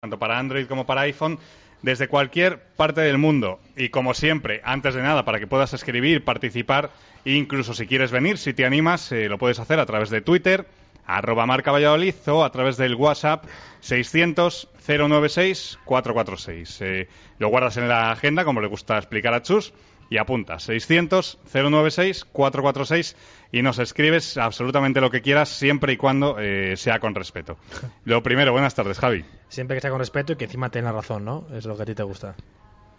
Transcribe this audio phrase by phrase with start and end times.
[0.00, 1.38] tanto para Android como para iPhone,
[1.82, 3.60] desde cualquier parte del mundo.
[3.76, 6.90] Y como siempre, antes de nada, para que puedas escribir, participar,
[7.24, 10.66] incluso si quieres venir, si te animas, eh, lo puedes hacer a través de Twitter,
[11.06, 13.44] arroba marca Valladolid o a través del WhatsApp
[13.80, 16.80] 600 096 446.
[16.80, 17.08] Eh,
[17.38, 19.72] lo guardas en la agenda, como le gusta explicar a Chus,
[20.14, 23.16] y apunta 600 096 446
[23.50, 27.56] y nos escribes absolutamente lo que quieras siempre y cuando eh, sea con respeto.
[28.04, 29.24] Lo primero, buenas tardes, Javi.
[29.48, 31.48] Siempre que sea con respeto y que encima tenga razón, ¿no?
[31.52, 32.36] Es lo que a ti te gusta.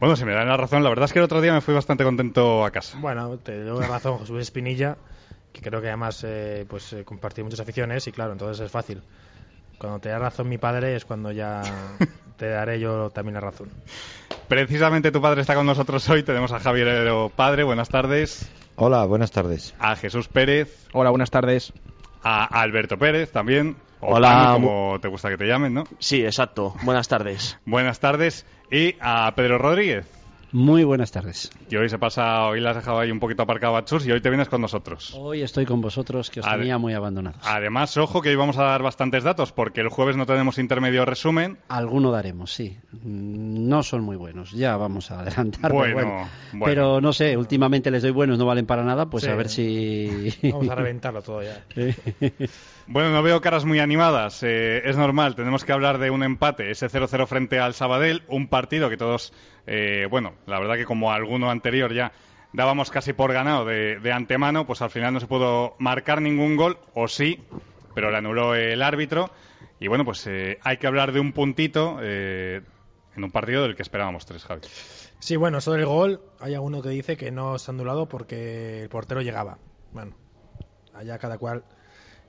[0.02, 1.74] Bueno, si me dan la razón, la verdad es que el otro día me fui
[1.74, 2.98] bastante contento a casa.
[3.00, 4.98] Bueno, te doy la razón, Jesús Espinilla,
[5.54, 9.02] que creo que además eh, pues eh, compartí muchas aficiones y claro, entonces es fácil.
[9.78, 11.62] Cuando te da razón mi padre es cuando ya
[12.38, 13.70] te daré yo también la razón.
[14.48, 16.24] Precisamente tu padre está con nosotros hoy.
[16.24, 17.64] Tenemos a Javier Herrero Padre.
[17.64, 18.50] Buenas tardes.
[18.76, 19.74] Hola, buenas tardes.
[19.80, 20.88] A Jesús Pérez.
[20.94, 21.74] Hola, buenas tardes.
[22.22, 23.78] A Alberto Pérez también.
[24.02, 24.52] O Hola.
[24.54, 25.86] Como te gusta que te llamen, ¿no?
[26.00, 26.76] Sí, exacto.
[26.84, 27.58] Buenas tardes.
[27.66, 28.46] Buenas tardes.
[28.70, 30.06] Y a Pedro Rodríguez.
[30.56, 31.52] Muy buenas tardes.
[31.70, 34.12] Que hoy se pasa, hoy la has dejado ahí un poquito aparcado a Chus y
[34.14, 35.14] hoy te vienes con nosotros.
[35.14, 37.42] Hoy estoy con vosotros, que os Ade- tenía muy abandonados.
[37.46, 41.04] Además, ojo que hoy vamos a dar bastantes datos porque el jueves no tenemos intermedio
[41.04, 41.58] resumen.
[41.68, 42.78] Alguno daremos, sí.
[42.94, 45.60] Mm, No son muy buenos, ya vamos a adelantar.
[45.64, 46.30] pero Bueno, bueno.
[46.54, 46.66] bueno.
[46.66, 49.30] Pero no sé, últimamente les doy buenos, no valen para nada, pues Sí.
[49.30, 50.30] a ver si...
[50.54, 51.66] Vamos a reventarlo todo ya.
[52.88, 54.44] Bueno, no veo caras muy animadas.
[54.44, 58.48] eh, es normal, tenemos que hablar de un empate, ese 0-0 frente al Sabadell, un
[58.48, 59.34] partido que todos,
[59.66, 62.12] eh, bueno, la verdad que como alguno anterior ya
[62.54, 66.78] dábamos casi por ganado de, antemano, pues al final no se pudo marcar ningún gol,
[66.94, 67.44] o sí,
[67.94, 69.30] pero le anuló el árbitro.
[69.80, 72.62] Y bueno, pues eh, hay que hablar de un puntito eh,
[73.16, 74.62] en un partido del que esperábamos tres, Javi.
[75.20, 78.84] Sí, bueno, sobre el gol, hay alguno que dice que no se ha anulado porque
[78.84, 79.58] el portero llegaba.
[79.92, 80.16] Bueno,
[80.94, 81.64] allá cada cual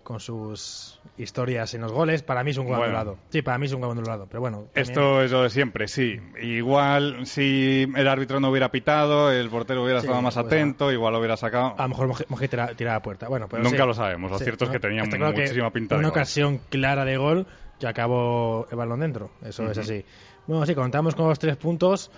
[0.07, 2.23] con sus historias en los goles.
[2.23, 2.85] Para mí es un gol Bueno.
[2.97, 3.19] anulado.
[3.31, 4.27] Sí, para mí es un gol anulado.
[4.29, 6.21] Pero bueno, también- Esto es lo de siempre, sí.
[6.41, 10.93] Igual si el árbitro no hubiera pitado, el portero hubiera Sí, estado más pues, atento,
[10.93, 11.75] igual lo hubiera sacado.
[11.77, 13.27] a lo mejor Moji Moji tira, tira a la puerta.
[13.29, 13.87] Bueno, pero Nunca sí.
[13.87, 14.31] lo sabemos.
[14.31, 17.47] Lo Sí, cierto es que tenía claro que muchísima pinta Una ocasión clara de gol
[17.81, 19.33] que acabó el balón dentro.
[19.45, 20.05] Eso es así.
[20.47, 22.13] Bueno, sí, contamos con los tres puntos.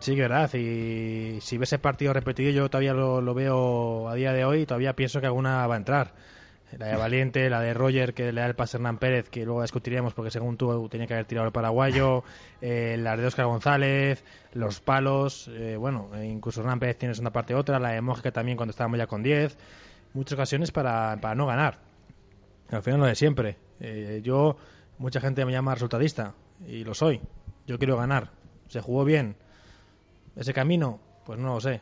[0.00, 0.52] Sí, que verdad.
[0.54, 4.62] Y si ves el partido repetido, yo todavía lo, lo veo a día de hoy
[4.62, 6.14] y todavía pienso que alguna va a entrar.
[6.78, 9.44] La de Valiente, la de Roger, que le da el pase a Hernán Pérez, que
[9.44, 12.24] luego discutiremos porque según tú tenía que haber tirado el paraguayo,
[12.60, 14.24] eh, la de Oscar González,
[14.54, 18.32] los palos, eh, bueno, e incluso Hernán Pérez tiene una parte otra, la de Mójica
[18.32, 19.56] también cuando estábamos ya con 10,
[20.14, 21.78] muchas ocasiones para, para no ganar.
[22.70, 23.56] Al final lo de siempre.
[23.80, 24.56] Eh, yo,
[24.98, 26.34] mucha gente me llama resultadista,
[26.66, 27.20] y lo soy.
[27.66, 28.30] Yo quiero ganar.
[28.68, 29.36] Se jugó bien.
[30.36, 31.80] Ese camino, pues no lo sé.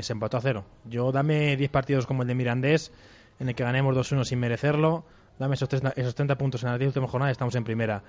[0.00, 0.64] Se empató a cero.
[0.84, 2.92] Yo dame 10 partidos como el de Mirandés,
[3.38, 5.04] en el que ganemos 2-1 sin merecerlo.
[5.38, 8.02] Dame esos, 30, esos 30 puntos en la 10 última jornada y estamos en primera.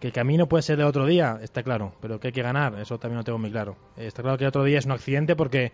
[0.00, 1.94] Que el camino puede ser de otro día, está claro.
[2.00, 3.76] Pero que hay que ganar, eso también lo tengo muy claro.
[3.96, 5.72] Está claro que el otro día es un accidente porque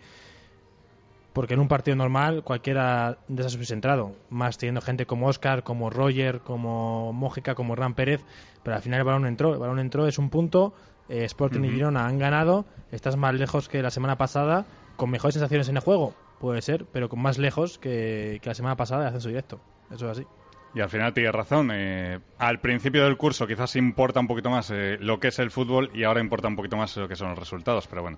[1.33, 5.63] porque en un partido normal cualquiera de esas hubiese entrado, más teniendo gente como Oscar,
[5.63, 8.23] como Roger, como Mójica, como Ram Pérez,
[8.61, 10.73] pero al final el balón entró, el balón entró, es un punto,
[11.09, 11.71] eh, Sporting y.
[11.71, 14.65] Girona han ganado, estás más lejos que la semana pasada,
[14.95, 18.55] con mejores sensaciones en el juego, puede ser, pero con más lejos que, que la
[18.55, 19.61] semana pasada de ascenso directo,
[19.91, 20.27] eso es así.
[20.75, 21.69] Y al final tienes razón.
[21.71, 25.51] eh, al principio del curso quizás importa un poquito más eh, lo que es el
[25.51, 27.87] fútbol y ahora importa un poquito más lo que son los resultados.
[27.87, 28.17] Pero bueno,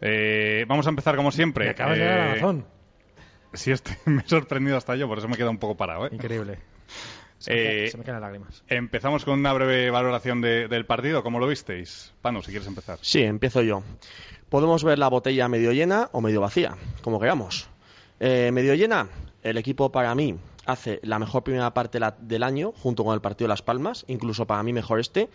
[0.00, 1.64] Eh, vamos a empezar como siempre.
[1.64, 2.66] Me acabas de dar la razón,
[3.52, 6.06] Sí, este, me he sorprendido hasta yo, por eso me he quedado un poco parado.
[6.12, 6.58] increíble.
[7.38, 8.64] Se me, Eh, caen- se me caen las lágrimas.
[8.68, 11.22] Empezamos con una breve valoración de- del partido.
[11.22, 12.12] ¿Cómo lo visteis?
[12.20, 12.98] Pano, si quieres empezar.
[13.00, 13.82] Sí, empiezo yo.
[14.48, 17.68] Podemos ver la botella medio llena o medio vacía, como queramos.
[18.18, 19.08] Eh, medio llena,
[19.42, 20.36] el equipo para mí
[20.66, 24.04] hace la mejor primera parte la- del año, junto con el partido de Las Palmas,
[24.08, 25.28] incluso para mí mejor este.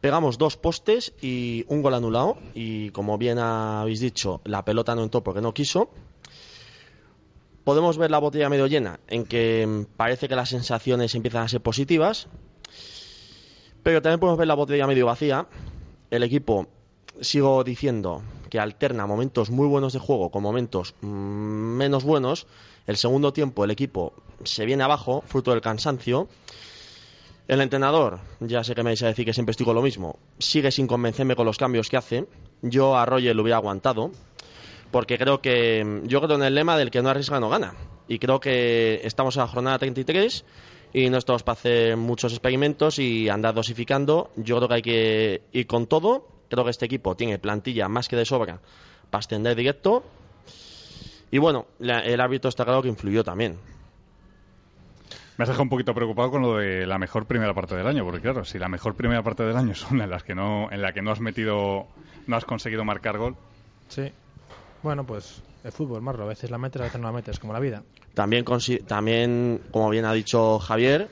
[0.00, 5.02] Pegamos dos postes y un gol anulado, y como bien habéis dicho, la pelota no
[5.02, 5.90] entró porque no quiso.
[7.68, 11.48] Podemos ver la botella medio llena, en que mm, parece que las sensaciones empiezan a
[11.48, 12.26] ser positivas,
[13.82, 15.46] pero también podemos ver la botella medio vacía.
[16.10, 16.66] El equipo,
[17.20, 22.46] sigo diciendo, que alterna momentos muy buenos de juego con momentos mm, menos buenos.
[22.86, 26.26] El segundo tiempo el equipo se viene abajo, fruto del cansancio.
[27.48, 30.18] El entrenador, ya sé que me vais a decir que siempre estoy con lo mismo,
[30.38, 32.28] sigue sin convencerme con los cambios que hace.
[32.62, 34.10] Yo a Roger lo hubiera aguantado,
[34.90, 37.74] porque creo que, yo creo en el lema del que no arriesga no gana.
[38.08, 40.44] Y creo que estamos en la jornada 33
[40.94, 44.30] y no estamos para hacer muchos experimentos y andar dosificando.
[44.36, 46.26] Yo creo que hay que ir con todo.
[46.48, 48.60] Creo que este equipo tiene plantilla más que de sobra
[49.10, 50.02] para extender directo.
[51.30, 53.58] Y bueno, la- el árbitro está claro que influyó también.
[55.36, 58.04] Me has dejado un poquito preocupado con lo de la mejor primera parte del año,
[58.04, 60.82] porque claro, si la mejor primera parte del año son en las que no, en
[60.82, 61.86] la que no has metido,
[62.26, 63.36] no has conseguido marcar gol,
[63.88, 64.10] Sí.
[64.82, 66.24] Bueno, pues el fútbol, Marlo.
[66.24, 67.82] A veces la metes, a veces no la metes, como la vida.
[68.14, 68.44] También,
[68.86, 71.08] también, como bien ha dicho Javier,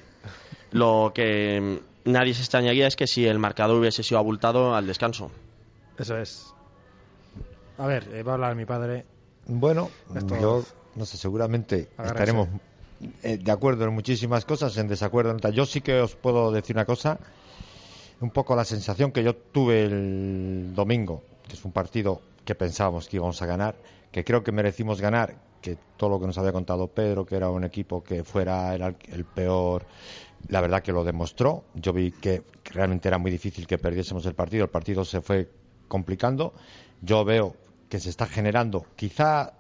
[0.71, 5.31] lo que nadie se extrañaría es que si el marcador hubiese sido abultado al descanso.
[5.99, 6.55] Eso es.
[7.79, 9.05] A ver, eh, va a hablar mi padre.
[9.47, 10.65] Bueno, Esto- yo
[10.95, 12.23] no sé, seguramente Agárrese.
[12.33, 12.49] estaremos
[13.23, 15.55] eh, de acuerdo en muchísimas cosas, en desacuerdo en otras.
[15.55, 17.19] Yo sí que os puedo decir una cosa,
[18.21, 23.09] un poco la sensación que yo tuve el domingo, que es un partido que pensábamos
[23.09, 23.77] que íbamos a ganar,
[24.11, 27.51] que creo que merecimos ganar, que todo lo que nos había contado Pedro, que era
[27.51, 29.85] un equipo que fuera era el, el peor,
[30.49, 31.65] la verdad que lo demostró.
[31.75, 35.51] Yo vi que realmente era muy difícil que perdiésemos el partido, el partido se fue
[35.89, 36.55] complicando.
[37.03, 37.57] Yo veo
[37.89, 39.55] que se está generando, quizá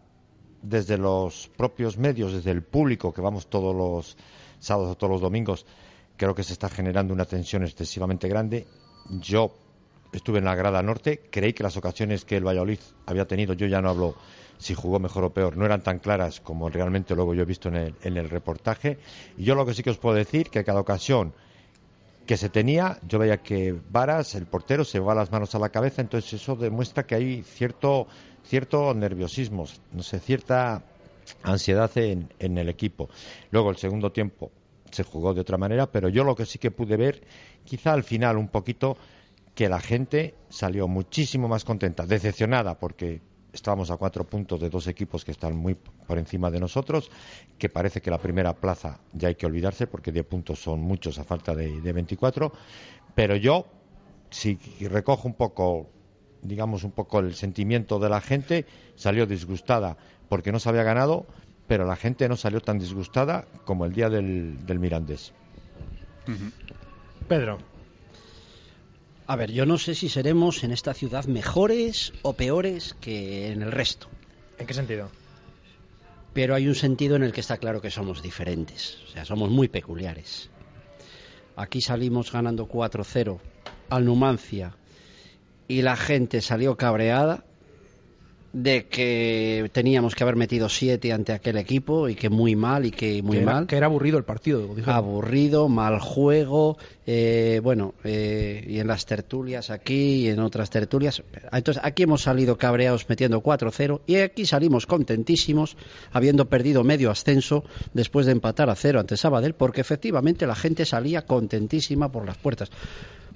[0.62, 4.16] desde los propios medios, desde el público, que vamos todos los
[4.58, 5.66] sábados o todos los domingos,
[6.16, 8.66] creo que se está generando una tensión excesivamente grande.
[9.20, 9.52] Yo
[10.18, 13.66] estuve en la grada norte, creí que las ocasiones que el Valladolid había tenido, yo
[13.66, 14.14] ya no hablo
[14.58, 17.68] si jugó mejor o peor, no eran tan claras como realmente luego yo he visto
[17.68, 18.98] en el, en el reportaje.
[19.36, 21.34] Y yo lo que sí que os puedo decir, que cada ocasión
[22.26, 25.68] que se tenía, yo veía que Varas, el portero, se va las manos a la
[25.68, 28.08] cabeza, entonces eso demuestra que hay cierto,
[28.44, 30.82] cierto nerviosismo, no sé, cierta
[31.42, 33.08] ansiedad en, en el equipo.
[33.50, 34.50] Luego el segundo tiempo
[34.90, 37.22] se jugó de otra manera, pero yo lo que sí que pude ver,
[37.64, 38.96] quizá al final un poquito,
[39.56, 43.22] que la gente salió muchísimo más contenta, decepcionada porque
[43.54, 47.10] estábamos a cuatro puntos de dos equipos que están muy por encima de nosotros,
[47.58, 51.18] que parece que la primera plaza ya hay que olvidarse porque 10 puntos son muchos
[51.18, 52.52] a falta de, de 24,
[53.14, 53.64] pero yo,
[54.28, 55.88] si recojo un poco,
[56.42, 59.96] digamos un poco el sentimiento de la gente, salió disgustada
[60.28, 61.24] porque no se había ganado,
[61.66, 65.32] pero la gente no salió tan disgustada como el día del, del Mirandés.
[67.26, 67.75] Pedro.
[69.28, 73.62] A ver, yo no sé si seremos en esta ciudad mejores o peores que en
[73.62, 74.08] el resto.
[74.58, 75.10] ¿En qué sentido?
[76.32, 78.98] Pero hay un sentido en el que está claro que somos diferentes.
[79.08, 80.48] O sea, somos muy peculiares.
[81.56, 83.40] Aquí salimos ganando 4-0
[83.88, 84.76] al Numancia
[85.66, 87.45] y la gente salió cabreada
[88.56, 92.90] de que teníamos que haber metido 7 ante aquel equipo y que muy mal y
[92.90, 93.66] que muy que era, mal.
[93.66, 94.74] que era aburrido el partido.
[94.86, 101.22] aburrido, mal juego, eh, bueno, eh, y en las tertulias aquí y en otras tertulias.
[101.52, 105.76] Entonces, aquí hemos salido cabreados metiendo 4-0 y aquí salimos contentísimos,
[106.10, 107.62] habiendo perdido medio ascenso
[107.92, 112.38] después de empatar a cero ante Sabadell, porque efectivamente la gente salía contentísima por las
[112.38, 112.70] puertas.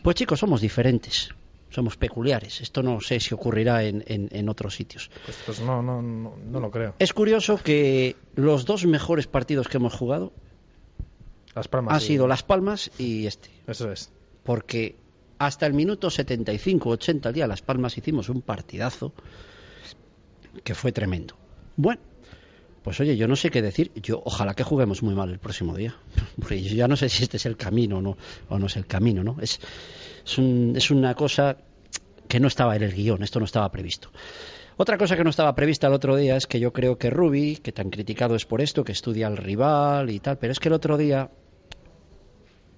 [0.02, 1.28] Pues chicos, somos diferentes.
[1.70, 2.60] Somos peculiares.
[2.60, 5.10] Esto no sé si ocurrirá en, en- en otros sitios.
[5.24, 6.94] Pues, pues no, no, no, no lo creo.
[6.98, 10.32] Es curioso que los dos mejores partidos que hemos jugado
[11.54, 11.94] Las Palmas.
[11.94, 13.50] han sido Las Palmas y este.
[13.66, 14.10] Eso es.
[14.42, 14.96] porque
[15.38, 19.12] hasta el minuto 75-80 al día Las Palmas hicimos un partidazo
[20.64, 21.36] que fue tremendo.
[21.76, 22.00] Bueno,
[22.82, 23.92] pues oye, yo no sé qué decir.
[23.96, 25.94] Yo ojalá que juguemos muy mal el próximo día,
[26.40, 28.16] porque yo ya no sé si este es el camino o no,
[28.48, 29.36] o no es el camino, ¿no?
[29.40, 29.60] Es,
[30.38, 31.56] un- es una cosa
[32.28, 34.10] que no estaba en el guion, esto no estaba previsto.
[34.76, 37.56] Otra cosa que no estaba prevista el otro día es que yo creo que Rubi,
[37.56, 40.68] que tan criticado es por esto, que estudia al rival y tal, pero es que
[40.68, 41.28] el otro día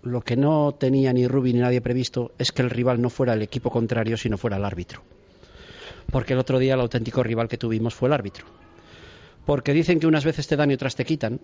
[0.02, 3.35] lo que no tenía ni Rubi ni nadie previsto es que el rival no fuera
[3.35, 5.02] el equipo contrario, sino fuera el árbitro.
[6.11, 8.47] Porque el otro día el auténtico rival que tuvimos fue el árbitro.
[9.45, 11.41] Porque dicen que unas veces te dan y otras te quitan,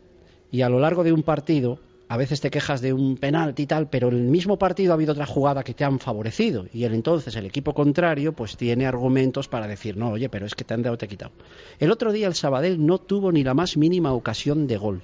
[0.51, 1.79] y a lo largo de un partido
[2.11, 4.95] a veces te quejas de un penalti y tal, pero en el mismo partido ha
[4.95, 8.87] habido otra jugada que te han favorecido, y el entonces el equipo contrario pues tiene
[8.87, 11.33] argumentos para decir, no, oye, pero es que te han dado te he quitado.
[11.79, 15.03] El otro día el Sabadell no tuvo ni la más mínima ocasión de gol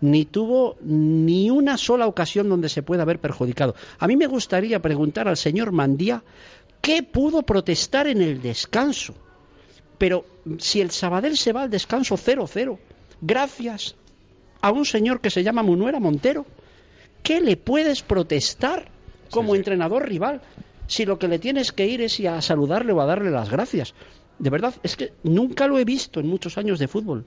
[0.00, 3.74] ni tuvo ni una sola ocasión donde se pueda haber perjudicado.
[3.98, 6.22] A mí me gustaría preguntar al señor Mandía
[6.82, 9.14] qué pudo protestar en el descanso.
[9.98, 10.24] Pero
[10.58, 12.78] si el Sabadell se va al descanso 0-0,
[13.20, 13.96] gracias
[14.60, 16.46] a un señor que se llama Munuera Montero,
[17.22, 18.88] ¿qué le puedes protestar
[19.30, 19.58] como sí.
[19.58, 20.40] entrenador rival
[20.86, 23.94] si lo que le tienes que ir es a saludarle o a darle las gracias?
[24.38, 27.24] De verdad, es que nunca lo he visto en muchos años de fútbol.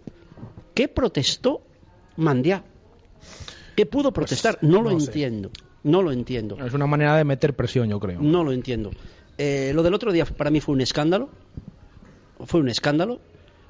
[0.74, 1.62] ¿Qué protestó
[2.17, 2.63] Mandiá?
[3.75, 4.57] ¿Qué pudo protestar?
[4.62, 5.07] no lo no sé.
[5.07, 5.51] entiendo.
[5.83, 6.57] No lo entiendo.
[6.65, 8.19] Es una manera de meter presión, yo creo.
[8.19, 8.91] No lo entiendo.
[9.38, 11.29] Eh, lo del otro día para mí fue un escándalo.
[12.46, 13.20] Fue un escándalo.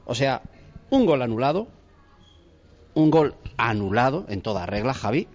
[0.05, 0.41] O sea,
[0.89, 1.67] un gol anulado.
[2.93, 5.27] Un gol anulado en toda regla, Javi.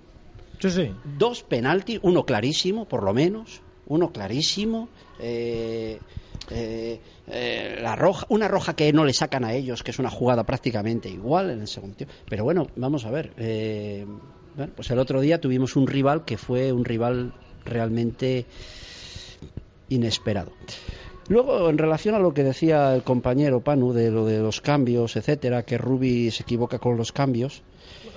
[0.58, 0.90] Sí, sí.
[1.18, 3.60] Dos penaltis, uno clarísimo, por lo menos.
[3.86, 4.88] Uno clarísimo.
[5.18, 5.98] Eh,
[6.50, 10.10] eh, eh, la roja, una roja que no le sacan a ellos, que es una
[10.10, 12.14] jugada prácticamente igual en el segundo tiempo.
[12.28, 13.32] Pero bueno, vamos a ver.
[14.56, 17.32] bueno, pues el otro día tuvimos un rival que fue un rival
[17.64, 18.46] realmente
[19.88, 20.52] inesperado.
[21.28, 25.16] Luego, en relación a lo que decía el compañero Panu de lo de los cambios,
[25.16, 27.62] etcétera, que Rubi se equivoca con los cambios,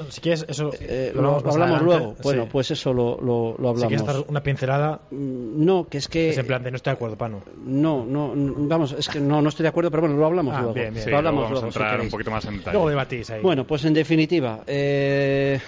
[0.09, 1.85] Si quieres, eso eh, lo lo, hablamos, hablamos adelante.
[1.85, 2.15] luego.
[2.24, 2.50] Bueno, Sí.
[2.51, 4.21] pues eso lo, lo, lo Si quieres hablamos.
[4.24, 6.95] dar una pincelada, Mm, No, que es que es en plan de no estoy de
[6.95, 7.43] acuerdo, Pano.
[7.65, 10.59] no, no, vamos, es que no, no estoy de acuerdo, pero bueno, lo hablamos Ah,
[10.62, 10.74] luego.
[10.74, 11.03] bien, bien.
[11.05, 12.12] Sí, lo hablamos luego vamos luego, a si entrar un queréis.
[12.12, 12.74] poquito más en detalle.
[12.74, 13.41] Luego debatís ahí.
[13.41, 15.59] Bueno, pues en definitiva, eh,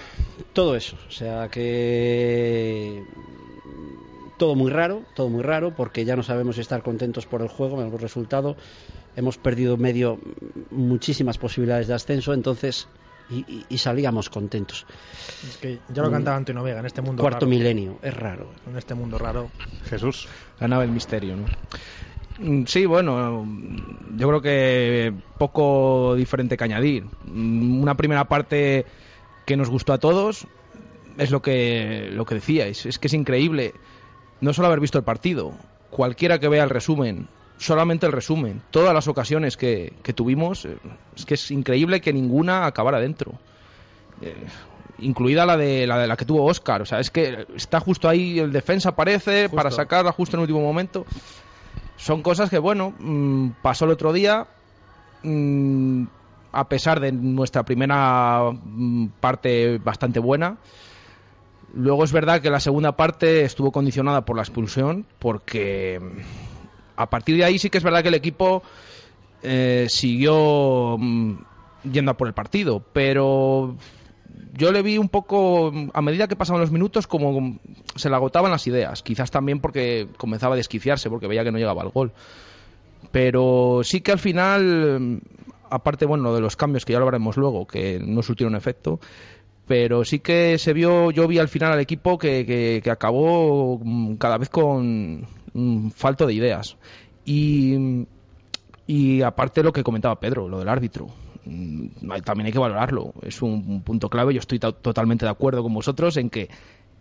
[0.52, 0.96] todo eso.
[1.08, 3.02] O sea que.
[4.38, 7.48] Todo muy raro, todo muy raro, porque ya no sabemos si estar contentos por el
[7.48, 8.56] juego, por el resultado.
[9.16, 10.18] Hemos perdido medio
[10.70, 12.88] muchísimas posibilidades de ascenso, entonces.
[13.30, 14.86] Y, y- y salíamos contentos.
[15.46, 17.50] Es que ya lo cantaba Antonio Vega en este mundo Cuarto raro.
[17.50, 18.48] milenio, es raro.
[18.66, 19.50] En este mundo raro.
[19.84, 20.26] Jesús.
[20.60, 21.44] La nave del misterio, ¿no?
[22.38, 23.46] Mm, Sí, bueno,
[24.16, 27.04] yo creo que poco diferente que añadir.
[27.26, 28.86] Mm, Una primera parte
[29.44, 30.46] que nos gustó a todos
[31.18, 32.86] es lo que, lo que decíais.
[32.86, 33.74] Es que es increíble
[34.40, 35.52] no solo haber visto el partido,
[35.90, 37.28] cualquiera que vea el resumen,
[37.58, 40.66] solamente el resumen, todas las ocasiones que, que tuvimos,
[41.16, 43.32] es que es increíble que ninguna acabara dentro.
[44.20, 44.34] Eh,
[45.00, 46.82] incluida la de, la de la que tuvo Oscar.
[46.82, 50.42] O sea, es que está justo ahí, el defensa aparece para sacarla justo en el
[50.42, 51.06] último momento.
[51.96, 54.46] Son cosas que, bueno, mm, pasó el otro día.
[55.22, 56.04] mm,
[56.50, 60.56] a pesar de nuestra primera mm, parte bastante buena.
[61.74, 66.20] Luego es verdad que la segunda parte estuvo condicionada por la expulsión, porque mm,
[66.96, 68.62] a partir de ahí sí que es verdad que el equipo
[69.42, 71.34] eh, siguió mm,
[71.92, 73.76] yendo a por el partido, pero
[74.54, 77.58] yo le vi un poco, a medida que pasaban los minutos, como
[77.94, 79.02] se le agotaban las ideas.
[79.02, 82.12] Quizás también porque comenzaba a desquiciarse, porque veía que no llegaba al gol.
[83.12, 85.20] Pero sí que al final, mm,
[85.70, 89.00] aparte, bueno, de los cambios que ya lo veremos luego, que no surtieron efecto,
[89.68, 94.38] pero sí que se vio, yo vi al final al equipo que, acabó mm, cada
[94.38, 96.76] vez con mm, falto de ideas.
[97.24, 98.06] Y,
[98.86, 101.08] y aparte lo que comentaba Pedro, lo del árbitro.
[101.44, 101.88] Mm,
[102.24, 103.12] También hay que valorarlo.
[103.22, 104.32] Es un punto clave.
[104.34, 106.48] Yo estoy to- totalmente de acuerdo con vosotros en que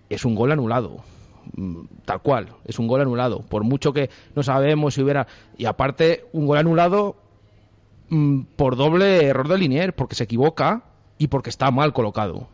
[0.10, 0.98] es un gol anulado.
[2.04, 3.40] Tal cual, es un gol anulado.
[3.40, 5.28] Por mucho que no sabemos si hubiera.
[5.58, 7.16] Y aparte, un gol anulado
[8.58, 10.84] por doble error de Linier, porque se equivoca
[11.18, 12.48] y porque está mal colocado.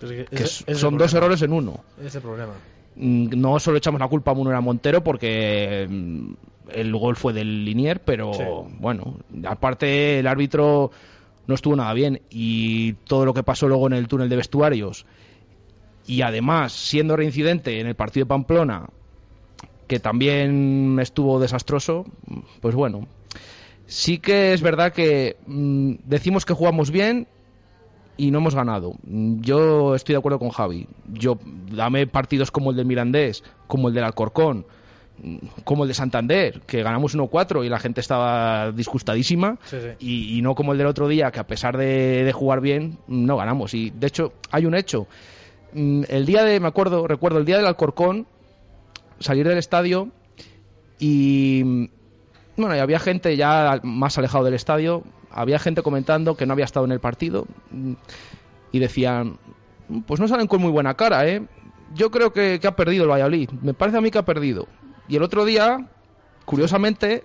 [0.00, 1.80] Pues que ese- son dos errores en uno.
[2.04, 2.52] Ese problema.
[2.96, 6.32] Mm, No solo echamos la culpa a Munera Montero porque mm,
[6.72, 8.74] el gol fue del Linier, pero Sí.
[8.78, 10.90] bueno, aparte el árbitro
[11.46, 15.06] no estuvo nada bien y todo lo que pasó luego en el túnel de vestuarios
[16.06, 18.86] y además siendo reincidente en el partido de Pamplona
[19.86, 22.04] que también estuvo desastroso,
[22.60, 23.06] pues bueno,
[23.86, 27.28] sí que es verdad que mm, decimos que jugamos bien
[28.16, 28.94] y no hemos ganado.
[29.04, 30.86] Yo estoy de acuerdo con Javi.
[31.12, 31.38] Yo
[31.70, 34.66] dame partidos como el del Mirandés, como el del Alcorcón,
[35.64, 39.88] como el de Santander, que ganamos 1-4 y la gente estaba disgustadísima, Sí, sí.
[39.98, 42.98] Y, y no como el del otro día, que a pesar de, de jugar bien,
[43.06, 43.72] no ganamos.
[43.74, 45.06] Y de hecho, hay un hecho.
[45.72, 48.26] Mm, El día de, me acuerdo, recuerdo, el día del Alcorcón,
[49.18, 50.10] salir del estadio
[50.98, 51.84] y mm,
[52.58, 55.02] bueno, y había gente ya más alejado del estadio,
[55.36, 57.92] había gente comentando que no había estado en el partido mm,
[58.72, 59.38] y decían,
[59.88, 61.42] "Mm, pues no salen con muy buena cara, ¿eh?
[61.94, 64.66] Yo creo que, que ha perdido el Valladolid, me parece a mí que ha perdido.
[65.08, 65.86] Y el otro día,
[66.44, 67.24] curiosamente,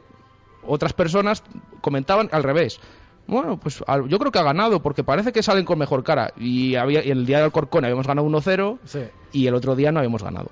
[0.63, 1.43] otras personas
[1.81, 2.79] comentaban al revés.
[3.27, 6.33] Bueno, pues yo creo que ha ganado porque parece que salen con mejor cara.
[6.37, 8.99] Y, había, y el día del Alcorcón habíamos ganado 1-0 Sí.
[9.31, 10.49] y el otro día no habíamos ganado.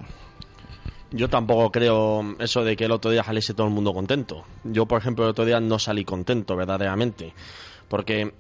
[1.12, 4.46] Yo tampoco creo eso de que el otro día saliese todo el mundo contento.
[4.64, 7.34] Yo, por ejemplo, el otro día no salí contento, verdaderamente.
[7.88, 8.34] Porque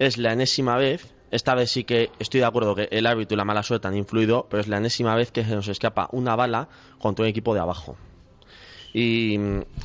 [0.00, 3.38] es la enésima vez, esta vez sí que estoy de acuerdo que el árbitro y
[3.38, 6.34] la mala suerte han influido, pero es la enésima vez que se nos escapa una
[6.34, 7.96] bala contra un equipo de abajo.
[8.92, 9.38] Y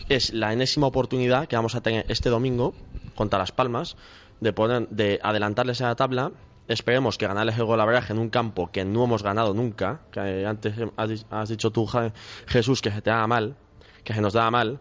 [0.09, 2.73] es la enésima oportunidad que vamos a tener este domingo
[3.13, 3.97] contra Las Palmas
[4.39, 6.31] de, poner, de adelantarles a la tabla.
[6.67, 10.01] Esperemos que ganarles el gol a en un campo que no hemos ganado nunca.
[10.11, 11.87] Que antes has, di- has dicho tú,
[12.47, 13.55] Jesús, que se te daba mal,
[14.03, 14.79] que se nos daba mal.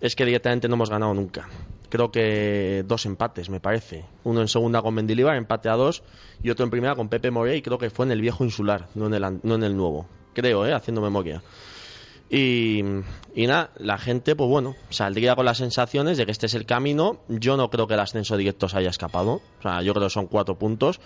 [0.00, 1.48] Es que directamente no hemos ganado nunca.
[1.90, 4.06] Creo que dos empates, me parece.
[4.24, 6.02] Uno en segunda con Mendilibar, empate a dos,
[6.42, 9.06] y otro en primera con Pepe Morey, creo que fue en el viejo insular, no
[9.06, 10.06] en el, no en el nuevo.
[10.32, 10.72] creo, ¿eh?
[10.72, 11.42] haciendo memoria.
[12.34, 12.82] Y,
[13.34, 16.64] y nada, la gente, pues bueno, saldría con las sensaciones de que este es el
[16.64, 17.18] camino.
[17.28, 19.42] Yo no creo que el ascenso directo se haya escapado.
[19.58, 20.98] O sea, yo creo que son cuatro puntos.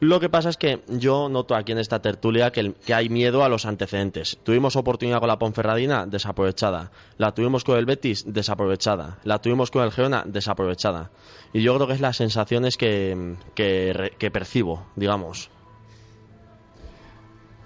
[0.00, 3.42] Lo que pasa es que yo noto aquí en esta tertulia que, que hay miedo
[3.42, 4.38] a los antecedentes.
[4.42, 6.90] Tuvimos oportunidad con la Ponferradina, desaprovechada.
[7.16, 9.18] La tuvimos con el Betis, desaprovechada.
[9.24, 11.10] La tuvimos con el Girona, desaprovechada.
[11.54, 15.50] Y yo creo que es las sensaciones que, que, que percibo, digamos.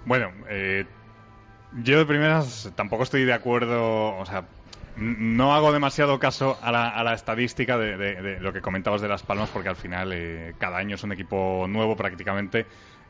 [0.05, 0.85] Bueno, eh,
[1.83, 4.45] yo de primeras tampoco estoy de acuerdo, o sea,
[4.97, 9.01] no hago demasiado caso a la, a la estadística de, de- de lo que comentabas
[9.01, 12.65] de Las Palmas, porque al final eh, cada año es un equipo nuevo prácticamente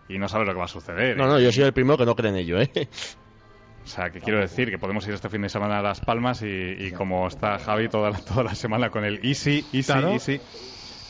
[0.10, 1.16] y no sabes lo que va a suceder.
[1.18, 2.72] No, no, yo soy el primero que no cree en ello, ¿eh?
[3.84, 6.42] O sea, que quiero decir que podemos ir este fin de semana a Las Palmas
[6.42, 10.12] y, y como está Javi toda la, toda la semana con el easy, easy, Claro.
[10.12, 10.42] easy.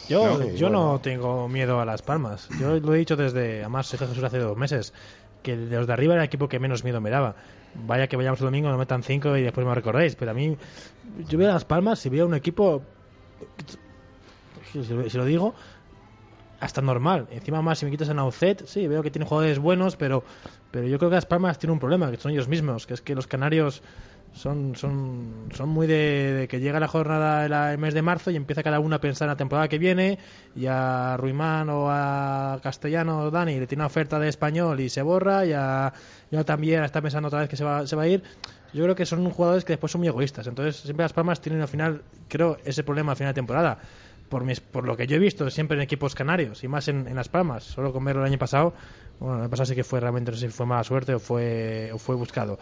[0.09, 2.49] Yo, No, yo no tengo miedo a Las Palmas.
[2.59, 4.93] Yo lo he dicho desde, además, Jesús hace dos meses,
[5.45, 7.35] que de los de arriba era el equipo que menos miedo me daba.
[7.75, 10.15] Vaya que vayamos el domingo, nos metan cinco y después me recordéis.
[10.15, 10.57] Pero a mí,
[11.29, 12.81] yo veo Las Palmas y veo un equipo,
[14.73, 15.53] si, si lo digo,
[16.59, 17.27] hasta normal.
[17.29, 20.23] Encima más, si me quitas a Naucet, sí, veo que tiene jugadores buenos, pero,
[20.71, 23.01] pero yo creo que Las Palmas tiene un problema, que son ellos mismos, que es
[23.01, 23.83] que los canarios
[24.35, 28.63] son, son, son muy de, que llega la jornada el mes de marzo y empieza
[28.63, 30.19] cada uno a pensar en la temporada que viene
[30.55, 34.89] y a Ruimán o a Castellano o Dani le tiene una oferta de español y
[34.89, 35.93] se borra y a
[36.31, 38.23] yo también está pensando otra vez que se va, se va a ir.
[38.73, 40.47] Yo creo que son jugadores que después son muy egoístas.
[40.47, 43.79] Entonces siempre las Palmas tienen al final creo ese problema al final de temporada.
[44.27, 47.07] Por, mis, por lo que yo he visto siempre en equipos canarios y más en,
[47.07, 48.73] en Las Palmas solo con verlo el año pasado
[49.19, 51.19] bueno el año pasado sí que fue realmente no sé si fue mala suerte o
[51.19, 52.57] fue, o fue buscado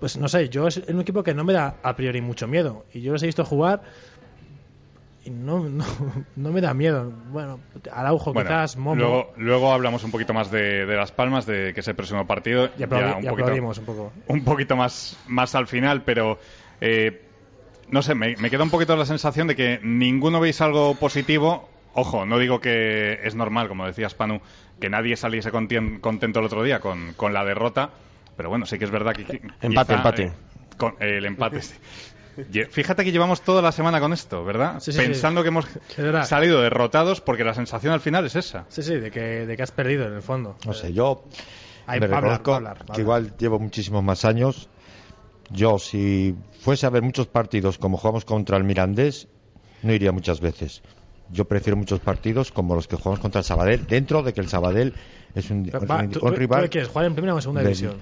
[0.00, 2.84] pues no sé, yo es un equipo que no me da a priori mucho miedo.
[2.92, 3.82] Y yo los he visto jugar
[5.24, 5.84] y no, no,
[6.36, 7.12] no me da miedo.
[7.30, 7.60] Bueno,
[7.92, 8.94] Araujo Bueno, quizás, Momo.
[8.96, 12.26] luego, luego hablamos un poquito más de, de Las Palmas, de que es el próximo
[12.26, 12.70] partido.
[12.78, 14.12] y aplaudi- ya un poquito- un poco.
[14.28, 16.38] un poquito más, más al final, pero
[16.80, 17.22] eh,
[17.90, 21.68] no sé, me, me queda un poquito la sensación de que ninguno veis algo positivo.
[21.94, 24.40] Ojo, no digo que es normal, como decías Panu,
[24.80, 27.90] que nadie saliese contento el otro día con, con la derrota,
[28.38, 29.22] pero bueno, sí que es verdad que...
[29.60, 30.22] Empate, quizá, empate.
[30.22, 30.32] eh,
[30.78, 31.74] con- eh, el empate, sí.
[32.70, 34.78] Fíjate que llevamos toda la semana con esto, ¿verdad?
[34.78, 35.66] Sí, sí, Pensando que hemos
[36.24, 38.64] salido derrotados porque la sensación al final es esa.
[38.68, 40.56] Sí, sí, de que, de que has perdido en el fondo.
[40.64, 41.24] No sé, yo
[41.86, 42.62] Ahí, me hablar, reconozco
[42.94, 44.68] que igual llevo muchísimos más años.
[45.50, 49.26] Yo, si fuese a ver muchos partidos como jugamos contra el Mirandés,
[49.82, 50.82] no iría muchas veces.
[51.30, 54.48] Yo prefiero muchos partidos como los que jugamos contra el Sabadell, dentro de que el
[54.48, 54.94] Sabadell
[55.34, 56.64] es un, va, un- ¿tú- un rival.
[56.64, 58.00] tú quieres jugar en primera o en segunda de- división?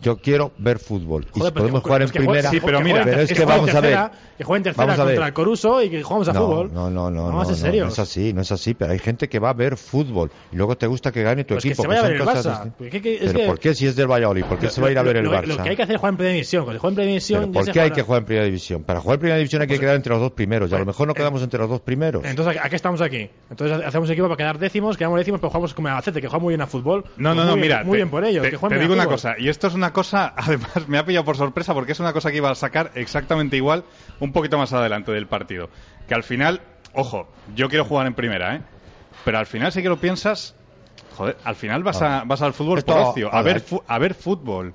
[0.00, 1.26] Yo quiero ver fútbol.
[1.34, 2.50] Y Joder, si pero podemos que- jugar en que primera.
[2.50, 3.90] Sí, pero que mira, pero es que vamos a ver.
[3.90, 6.72] tercera, Que jueguen tercera contra el Coruso y que jugamos a no, fútbol.
[6.72, 7.86] No, no, no, Vamos no, a ser no, serios.
[7.86, 10.56] no es así, no es así, pero hay gente que va a ver fútbol y
[10.56, 11.82] luego te gusta que gane tu Pues que equipo.
[11.82, 12.72] se vaya a ver el Barça.
[12.78, 14.44] Porque que- es pero que- ¿por qué si es del Valladolid?
[14.44, 15.46] ¿Por qué se va a ir a ver el lo, Barça?
[15.46, 16.64] Lo que hay que hacer es jugar en primera división.
[16.64, 18.44] Cuando se juega en primera división, ¿Pero ya ¿Por qué hay que jugar en primera
[18.46, 18.82] división?
[18.84, 20.78] Para jugar en primera división hay que Pues- quedar entre los dos primeros y a
[20.78, 22.24] lo Pues- mejor no quedamos entre los dos primeros.
[22.24, 23.28] Entonces, ¿a qué estamos aquí?
[23.50, 26.40] Entonces hacemos equipo para quedar décimos, quedamos décimos, pero jugamos como el Albacete, que juega
[26.42, 27.04] muy bien a fútbol.
[27.16, 27.82] No, Pues no, no, mira.
[27.82, 28.42] Muy te- bien por ellos.
[28.44, 31.36] Te, que digo una cosa, y esto es una cosa, además me ha pillado por
[31.36, 33.84] sorpresa porque es una cosa que iba a sacar exactamente igual
[34.20, 35.68] un poquito más adelante del partido.
[36.06, 36.60] Que al final,
[36.92, 38.60] ojo, yo quiero jugar en primera, ¿eh?
[39.24, 40.54] Pero al final, si que lo piensas,
[41.16, 44.14] joder, al final vas, a, vas al fútbol por ocio, a ver, fu- a ver
[44.14, 44.72] fútbol.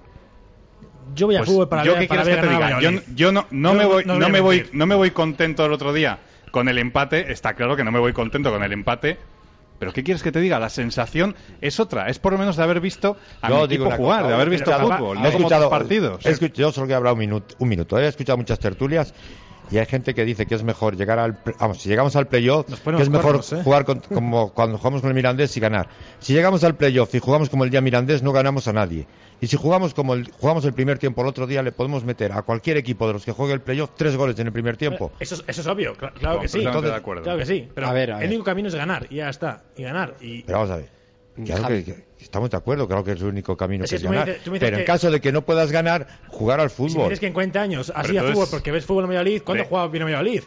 [1.16, 2.90] Yo voy a Pues, fútbol para yo ver, qué para ver que te diga, yo,
[3.16, 5.94] yo no, no Yo me voy, no me voy, no me voy contento el otro
[5.94, 6.18] día
[6.52, 9.18] con el empate, está claro que no me voy contento con el empate.
[9.84, 10.60] Pero ¿qué quieres que te diga?
[10.60, 13.84] La sensación es otra, es por lo menos de haber visto a mi Yo equipo
[13.86, 16.26] digo jugar, cosa, de haber visto escuchado- fútbol, no como escuchado- otros partidos.
[16.26, 18.00] he escuch- yo solo que he hablado un minuto, un minuto.
[18.00, 19.14] He escuchado muchas tertulias
[19.74, 21.36] y hay gente que dice que es mejor llegar al.
[21.36, 23.62] pre- Vamos, si llegamos al playoff, que es mejor cuernos, ¿eh?
[23.64, 25.88] jugar con- como cuando jugamos con el Mirandés y ganar.
[26.20, 29.08] Si llegamos al playoff y jugamos como el día Mirandés, no ganamos a nadie.
[29.42, 32.32] Y si jugamos como el, jugamos el primer tiempo el otro día, le podemos meter
[32.32, 35.12] a cualquier equipo de los que juegue el playoff tres goles en el primer tiempo.
[35.20, 36.60] Eso, es- eso es obvio, cla- claro que sí.
[36.60, 37.24] Entonces, de acuerdo.
[37.24, 37.68] Claro que sí.
[37.74, 39.64] Pero A ver, a el único camino es ganar, y ya está.
[39.76, 40.14] Y ganar.
[40.22, 40.90] Y, Pero vamos a ver.
[41.46, 44.04] Claro que, que estamos de acuerdo, claro que es el único camino Es que es
[44.04, 44.38] me ganar.
[44.52, 47.06] me Pero en que- caso de que no puedas ganar, jugar al si fútbol.
[47.06, 49.70] dices que en 40 años así a fútbol porque ves fútbol en Valladolid, ¿cuándo Sí.
[49.70, 50.44] juega bien en Valladolid?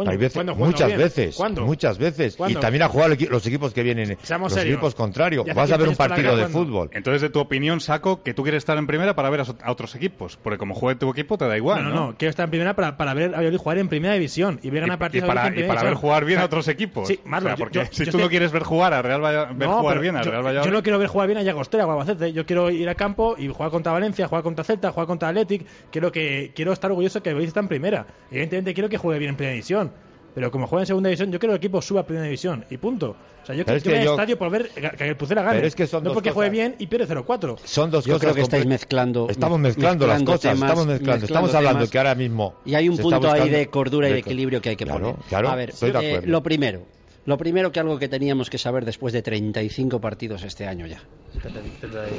[0.00, 1.66] Coño, Hay veces, ¿cuándo juega muchas veces, ¿Cuándo?
[1.66, 2.36] muchas veces.
[2.36, 2.58] ¿Cuándo?
[2.58, 4.74] Y también a jugar los equipos que vienen, Seamos los serios.
[4.76, 5.46] equipos contrarios.
[5.46, 6.58] ¿Y Vas a ver un 15 años para partido de cuándo?
[6.58, 6.90] fútbol.
[6.94, 9.94] Entonces, de tu opinión, saco que tú quieres estar en primera para ver a, otros
[9.94, 10.38] equipos.
[10.42, 11.84] Porque como juegue tu equipo, te da igual.
[11.84, 14.14] No, no, no, quiero estar en primera para, para ver a Valladolid jugar en primera
[14.14, 16.24] división y ver Y, ganar y partidos a para, Valladolid en y para ver jugar
[16.24, 17.08] bien O sea, a otros equipos.
[17.08, 19.02] Sí, Marlon, O sea, yo- porque yo- si yo tú no quieres ver jugar a
[19.02, 20.72] Real Valla- ver No, jugar pero bien a yo, Real yo Valladolid.
[20.72, 22.32] no quiero ver jugar bien a Llagostera o a Albacete.
[22.32, 25.66] Yo quiero ir a campo y jugar contra Valencia, jugar contra Celta, jugar contra Athletic.
[25.90, 28.06] Quiero que quiero estar orgulloso que Valladolid está en primera.
[28.30, 29.89] Evidentemente quiero que juegue bien en primera división.
[30.34, 32.64] Pero como juega en segunda división, yo creo que el equipo suba a primera división
[32.70, 33.16] y punto.
[33.42, 35.56] O sea, yo, yo que al yo- estadio por ver que que el Pucela gane.
[35.56, 37.56] Pero es que son no dos porque juegue bien y pierde 0-4.
[37.64, 40.86] Son dos Yo cosas creo que estáis mezclando- Estamos mez- mezclando, las cosas, temas, estamos
[40.86, 41.26] mezclando.
[41.26, 41.90] Estamos hablando temas.
[41.90, 42.54] que ahora mismo.
[42.64, 45.16] Y hay un punto ahí de cordura y de equilibrio que hay que Claro, poner.
[45.28, 46.28] claro, a ver, estoy de eh, acuerdo.
[46.30, 46.82] lo primero,
[47.30, 51.00] lo primero que algo que teníamos que saber después de 35 partidos este año ya,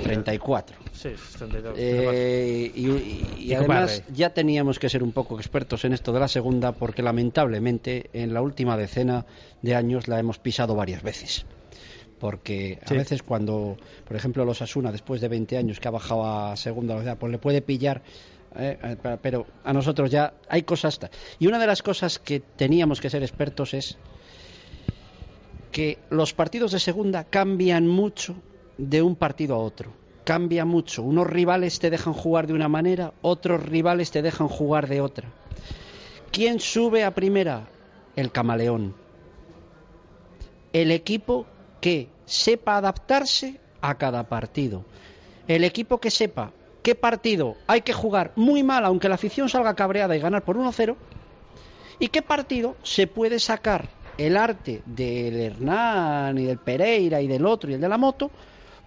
[0.04, 0.78] 34.
[0.94, 1.76] Sí, 32.
[1.78, 2.90] Eh, y,
[3.50, 7.02] y- además ya teníamos que ser un poco expertos en esto de la segunda porque
[7.04, 9.26] lamentablemente en la última decena
[9.62, 11.46] de años la hemos pisado varias veces.
[12.20, 12.96] Porque a Sí.
[12.96, 16.94] veces cuando, por ejemplo, los Asuna después de 20 años que ha bajado a segunda
[16.94, 18.02] velocidad, pues le puede pillar
[18.56, 21.00] eh, eh, pero a nosotros ya hay cosas.
[21.40, 23.98] Y una de las cosas que teníamos que ser expertos es
[25.72, 28.36] que los partidos de segunda cambian mucho
[28.78, 29.94] de un partido a otro.
[30.24, 31.02] Cambia mucho.
[31.02, 35.30] Unos rivales te dejan jugar de una manera, otros rivales te dejan jugar de otra.
[36.32, 37.68] ¿Quién sube a primera?
[38.16, 38.96] El camaleón.
[40.74, 41.46] El equipo
[41.80, 44.86] que sepa adaptarse a cada partido.
[45.48, 46.52] El equipo que sepa
[46.84, 50.58] qué partido hay que jugar muy mal, aunque la afición salga cabreada y ganar por
[50.58, 50.96] 1-0,
[52.00, 53.90] y qué partido se puede sacar
[54.28, 58.30] el arte del Hernán y del Pereira y del otro y el de la moto,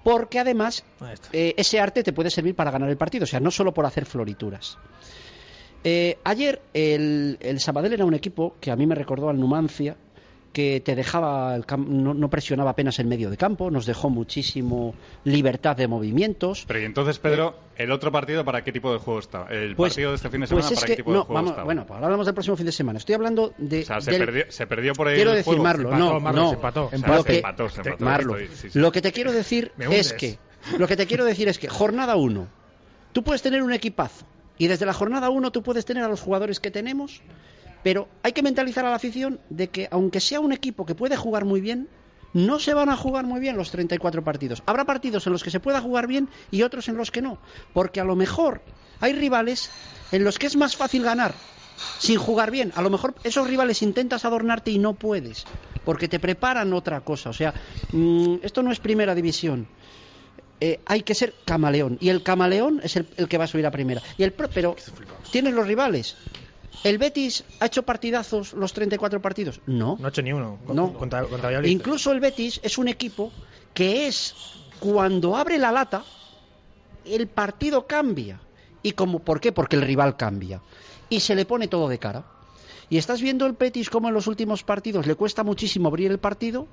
[0.03, 0.85] porque además
[1.33, 3.85] eh, ese arte te puede servir para ganar el partido, o sea, no solo por
[3.85, 4.79] hacer florituras.
[5.83, 9.97] Eh, ayer el, el Sabadell era un equipo que a mí me recordó al Numancia,
[10.55, 14.09] que te dejaba el cam- no, no presionaba apenas el medio de campo, nos dejó
[14.09, 16.65] muchísimo libertad de movimientos.
[16.67, 19.47] Pero y entonces, Pedro, ¿el otro partido para qué tipo de juego está?
[19.51, 21.19] ¿El Pues- partido de este fin de pues semana es para que- qué tipo no,
[21.19, 21.65] de juego vamos- está?
[21.65, 22.99] Bueno, pues ahora hablamos del próximo fin de semana.
[22.99, 23.83] Estoy hablando de.
[23.83, 25.63] o sea, se, del- perdió, se perdió por ahí Quiero el decir, juego.
[25.65, 26.49] Marlo, empató, no, Marlo, no.
[26.49, 26.91] se empató.
[26.91, 26.97] Que-
[27.83, 28.79] se Marlo, estoy- sí, sí.
[28.79, 30.39] lo que te quiero decir es que
[30.79, 32.47] lo que te quiero decir es que jornada 1,
[33.13, 34.25] tú puedes tener un equipazo
[34.57, 37.21] y desde la jornada 1 tú puedes tener a los jugadores que tenemos,
[37.85, 41.17] pero hay que mentalizar a la afición de que aunque sea un equipo que puede
[41.17, 41.89] jugar muy bien,
[42.33, 44.63] no se van a jugar muy bien los 34 partidos.
[44.67, 47.39] Habrá partidos en los que se pueda jugar bien y otros en los que no,
[47.73, 48.63] porque a lo mejor
[49.01, 49.71] hay rivales
[50.11, 51.35] en los que es más fácil ganar
[51.99, 52.73] sin jugar bien.
[52.75, 55.45] A lo mejor esos rivales intentas adornarte y no puedes,
[55.85, 57.31] porque te preparan otra cosa.
[57.31, 57.53] O sea,
[57.93, 59.69] mm, esto no es primera división.
[60.59, 61.99] Eh, hay que ser camaleón.
[62.01, 64.01] Y el camaleón es el, el que va a subir a primera.
[64.17, 64.75] Y el pero
[65.31, 66.17] tienes los rivales.
[66.83, 69.61] ¿El Betis ha hecho partidazos los 34 partidos?
[69.67, 69.97] No.
[69.99, 70.59] No ha hecho ni uno.
[70.67, 70.93] No.
[70.93, 71.27] Contra.
[71.65, 73.33] Incluso el Betis es un equipo
[73.73, 74.35] que es
[74.81, 76.05] cuando abre la lata
[77.05, 78.41] el partido cambia.
[78.83, 79.53] ¿Y como por qué?
[79.53, 80.61] Porque el rival cambia
[81.09, 82.25] y se le pone todo de cara.
[82.91, 86.19] Y estás viendo el Betis como en los últimos partidos le cuesta muchísimo abrir el
[86.19, 86.67] partido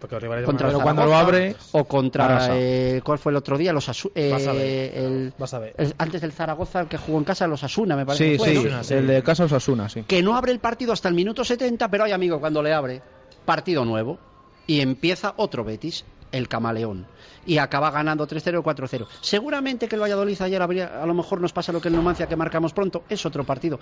[0.00, 3.36] Porque los rivales contra el Pero cuando lo abre, o contra eh, ¿cuál fue el
[3.36, 3.70] otro día?
[3.72, 4.94] Los Asu- eh, Vas a ver.
[4.96, 5.74] el- Vas a ver.
[5.76, 8.38] el- antes del Zaragoza el que jugó en casa los Asuna me parece sí, que
[8.38, 8.94] fue, sí, sí.
[8.94, 10.02] el de Casa Osasuna, sí.
[10.04, 13.02] que no abre el partido hasta el minuto 70, pero hay amigo cuando le abre,
[13.44, 14.18] partido nuevo
[14.66, 17.06] y empieza otro Betis, el camaleón.
[17.46, 19.06] Y acaba ganando 3-0 o 4-0.
[19.22, 22.26] Seguramente que el Valladolid ayer habría, a lo mejor nos pasa lo que el Numancia
[22.26, 23.80] que marcamos pronto, es otro partido.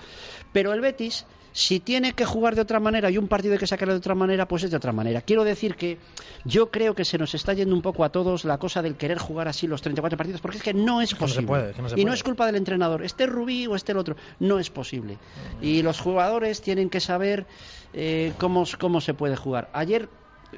[0.52, 3.66] Pero el Betis, si tiene que jugar de otra manera y un partido hay que
[3.66, 5.22] sacarlo de otra manera, pues es de otra manera.
[5.22, 5.98] Quiero decir que
[6.44, 9.18] yo creo que se nos está yendo un poco a todos la cosa del querer
[9.18, 11.46] jugar así los 34 partidos, porque es que no es no posible.
[11.46, 14.58] puede, no y no es culpa del entrenador, este Rubí o este el otro, no
[14.58, 15.18] es posible.
[15.60, 17.46] Y los jugadores tienen que saber
[17.92, 19.68] eh, cómo, cómo se puede jugar.
[19.72, 20.08] Ayer,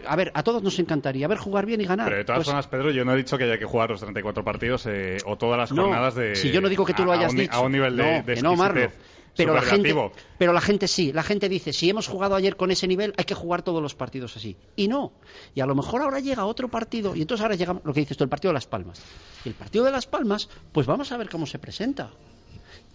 [0.07, 2.07] a ver, a todos nos encantaría ver jugar bien y ganar.
[2.07, 4.01] Pero de todas Pues, formas, Pedro, yo no he dicho que haya que jugar los
[4.01, 6.37] 34 partidos eh, o todas las no, jornadas de.
[6.37, 7.53] si yo no digo que tú lo a- a hayas un dicho.
[7.53, 8.81] A un nivel de, no, de que no, Marlo.
[8.83, 10.13] exquisitez Pero la, gente, superlativo.
[10.39, 13.25] pero la gente sí, la gente dice, si hemos jugado ayer con ese nivel, hay
[13.25, 14.57] que jugar todos los partidos así.
[14.77, 15.13] Y no.
[15.55, 18.17] Y a lo mejor ahora llega otro partido, y entonces ahora llega lo que dices
[18.17, 19.01] tú, el partido de Las Palmas.
[19.45, 22.11] Y el partido de Las Palmas, pues vamos a ver cómo se presenta.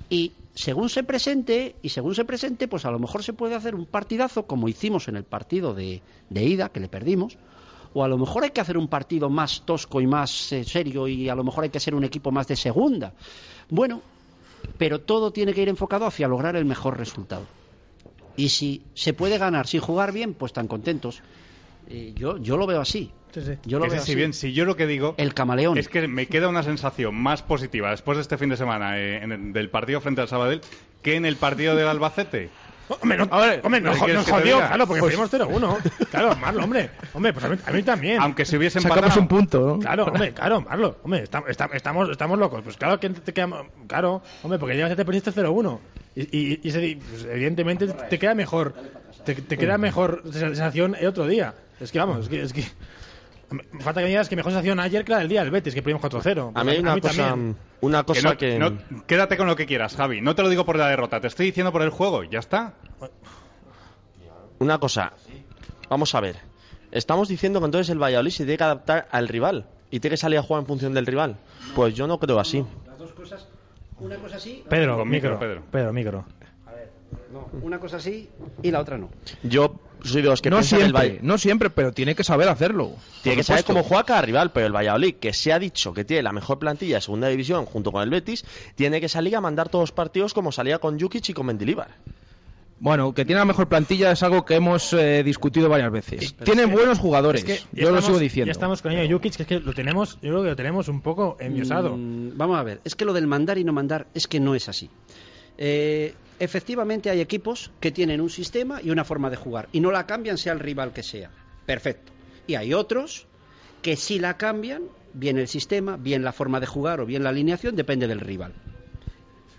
[0.10, 3.76] Y según se presente, y según se presente, pues a lo mejor se puede hacer
[3.76, 7.38] un partidazo como hicimos en el partido de, ida, que le perdimos,
[7.94, 11.08] o a lo mejor hay que hacer un partido más tosco y más eh, serio,
[11.08, 13.14] y a lo mejor hay que ser un equipo más de segunda.
[13.70, 14.02] Bueno,
[14.78, 17.46] pero todo tiene que ir enfocado hacia lograr el mejor resultado.
[18.38, 21.22] Y si se puede ganar sin jugar bien, pues tan contentos.
[21.90, 23.12] Eh, yo, yo lo veo así.
[23.34, 23.58] Sí, sí.
[23.66, 24.16] Yo lo veo sí, si así.
[24.16, 25.78] bien, si yo lo que digo El camaleón.
[25.78, 29.18] es que me queda una sensación más positiva después de este fin de semana eh,
[29.24, 30.62] en el- del partido frente al Sabadell
[31.02, 32.50] que en el partido del Albacete.
[33.02, 35.52] Hombre, no, ver, hombre, no, ¿qué quieres nos que te jodió, claro, porque Pues- perdimos
[35.52, 36.08] 0-1.
[36.12, 36.92] Claro, Marlo, hombre.
[37.14, 38.22] Hombre, pues a mí, a mí también.
[38.22, 39.22] Aunque se hubiese Sacamos empatado.
[39.22, 39.80] un punto, ¿no?
[39.80, 40.98] Claro, hombre, claro, Marlo.
[41.04, 42.62] Hombre, estamos, estamos, estamos locos.
[42.64, 43.50] Pues claro que te queda.
[43.88, 45.80] Claro, hombre, porque ya te perdiste 0-1.
[46.16, 48.76] Y, y, y ese- pues, evidentemente te queda mejor.
[49.26, 51.56] Te, te queda mejor sensación el otro día.
[51.80, 52.42] Es que vamos, es que.
[52.42, 52.64] Es que
[53.52, 55.74] me falta que me digas que mejor sensación ayer que la del día del Betis,
[55.74, 56.52] que perdimos 4-0.
[56.56, 57.56] A mí hay una cosa, también.
[57.82, 60.20] una Que cosa no- que, no- quédate con lo que quieras, Javi.
[60.22, 62.24] No te lo digo por la derrota, te estoy diciendo por el juego.
[62.24, 62.74] y Ya está.
[64.60, 65.14] una cosa.
[65.90, 66.38] Vamos a ver.
[66.92, 70.18] Estamos diciendo que entonces el Valladolid se tiene que adaptar al rival y tiene que
[70.18, 71.38] salir a jugar en función del rival.
[71.76, 72.66] Pues yo no creo así.
[72.88, 73.48] Las dos cosas,
[74.00, 75.40] una cosa sí, Pedro, Con micro, micro.
[75.48, 75.64] Pedro.
[75.72, 76.26] Pedro, micro.
[77.32, 78.30] no, una cosa sí
[78.64, 79.10] y la otra no.
[79.44, 82.94] Yo soy de los que no siempre, Valle- no siempre, pero tiene que saber hacerlo.
[83.24, 86.06] Tiene que saber cómo juega cada rival, pero el Valladolid, que se ha dicho que
[86.06, 89.42] tiene la mejor plantilla de segunda división junto con el Betis, tiene que salir a
[89.42, 91.90] mandar todos los partidos como salía con Jukic y con Mendilibar.
[92.78, 96.36] Bueno, que tiene la mejor plantilla es algo que hemos eh, discutido varias veces.
[96.44, 98.48] Tiene buenos jugadores, Es que ya yo lo sigo diciendo.
[98.48, 100.90] Ya estamos con ello, Jukic, que es que lo tenemos, yo creo que lo tenemos
[100.90, 101.96] un poco enviosado.
[101.96, 104.56] Mm, vamos a ver, es que lo del mandar y no mandar es que no
[104.56, 104.90] es así.
[105.58, 109.92] Eh, efectivamente hay equipos que tienen un sistema y una forma de jugar y no
[109.92, 111.32] la cambian sea el rival que sea.
[111.66, 112.12] Perfecto.
[112.48, 113.28] Y hay otros
[113.82, 117.30] que si la cambian, bien el sistema, bien la forma de jugar o bien la
[117.30, 118.54] alineación, depende del rival.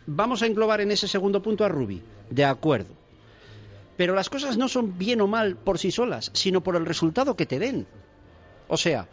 [0.07, 2.03] Vamos a englobar en ese segundo punto a Rubi.
[2.31, 2.95] De acuerdo.
[3.97, 7.37] Pero las cosas no son bien o mal por sí solas, sino por el resultado
[7.37, 7.87] que te den.
[8.69, 9.09] O sea,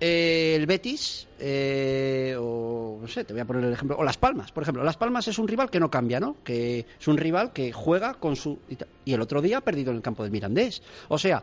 [0.00, 4.16] eh, el Betis, eh, o no sé, te voy a poner el ejemplo, o Las
[4.16, 4.84] Palmas, por ejemplo.
[4.84, 6.36] Las Palmas es un rival que no cambia, ¿no?
[6.44, 8.58] Que es un rival que juega con su.
[9.04, 10.82] y el otro día ha perdido en el campo del Mirandés.
[11.08, 11.42] O sea,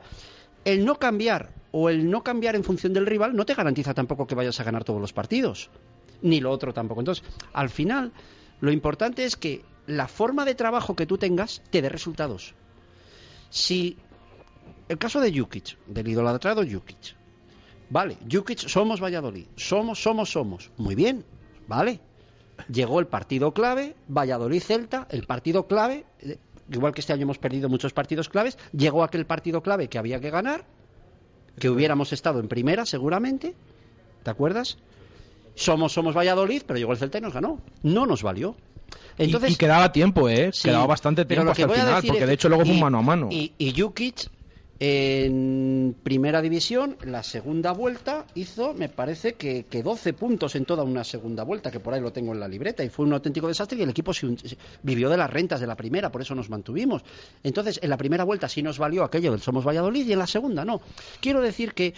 [0.64, 4.26] el no cambiar o el no cambiar en función del rival no te garantiza tampoco
[4.26, 5.70] que vayas a ganar todos los partidos.
[6.22, 7.02] Ni lo otro tampoco.
[7.02, 8.14] Entonces, al final,
[8.62, 12.56] lo importante es que la forma de trabajo que tú tengas te dé resultados.
[13.50, 13.98] Si
[14.88, 17.16] el caso de Jukic, del idolatrado Jukic,
[17.90, 19.46] Vale, Jukic, somos Valladolid.
[19.56, 20.72] Somos, somos, somos.
[20.78, 21.24] Muy bien,
[21.68, 22.00] vale.
[22.72, 26.06] Llegó el partido clave, Valladolid-Celta, el partido clave.
[26.22, 26.38] eh,
[26.72, 30.20] Igual que este año hemos perdido muchos partidos claves, llegó aquel partido clave que había
[30.20, 30.66] que ganar,
[31.60, 33.54] que hubiéramos estado en primera seguramente.
[34.24, 34.78] ¿Te acuerdas?
[35.54, 37.60] Somos, somos Valladolid, pero llegó el Celta y nos ganó.
[37.84, 38.56] No nos valió.
[39.20, 40.50] Y- Entonces, y, quedaba tiempo, ¿eh?
[40.54, 43.02] Sí, quedaba bastante tiempo hasta el final, porque de hecho luego fue un mano a
[43.04, 43.30] mano.
[43.32, 44.28] Y, y Jukic
[44.78, 50.84] en primera división, la segunda vuelta, hizo, me parece que, que 12 puntos en toda
[50.84, 53.48] una segunda vuelta, que por ahí lo tengo en la libreta, y fue un auténtico
[53.48, 54.28] desastre y el equipo se
[54.84, 57.04] vivió de las rentas de la primera, por eso nos mantuvimos.
[57.42, 60.28] Entonces, en la primera vuelta sí nos valió aquello del Somos Valladolid y en la
[60.28, 60.82] segunda no.
[61.22, 61.94] Quiero decir que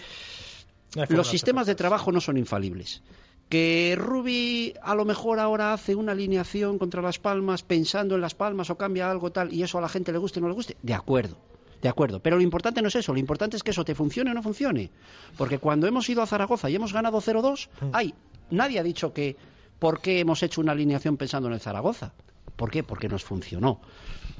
[0.94, 3.02] No los sistemas de trabajo no son infalibles.
[3.48, 8.34] Que Rubi a lo mejor ahora hace una alineación contra Las Palmas pensando en Las
[8.34, 10.54] Palmas o cambia algo tal y eso a la gente le guste o no le
[10.54, 11.47] guste, de acuerdo.
[11.82, 14.30] De acuerdo, pero lo importante no es eso, lo importante es que eso te funcione
[14.30, 14.90] o no funcione.
[15.36, 18.14] Porque cuando hemos ido a Zaragoza y hemos ganado 0-2, ay,
[18.50, 19.36] nadie ha dicho que
[19.78, 22.12] por qué hemos hecho una alineación pensando en el Zaragoza.
[22.56, 22.82] ¿Por qué?
[22.82, 23.80] Porque nos funcionó.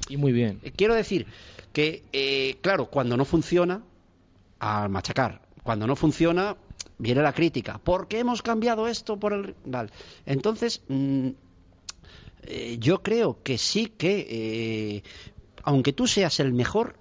[0.09, 0.59] Y muy bien.
[0.63, 1.27] Eh, Quiero decir
[1.71, 3.81] que, eh, claro, cuando no funciona,
[4.59, 5.41] a machacar.
[5.63, 6.57] Cuando no funciona,
[6.97, 7.79] viene la crítica.
[7.79, 9.55] ¿Por qué hemos cambiado esto por el...?
[9.65, 9.89] Vale.
[10.25, 11.29] Entonces, mm,
[12.43, 15.03] eh, yo creo que sí que, eh,
[15.63, 16.98] aunque tú seas el mejor,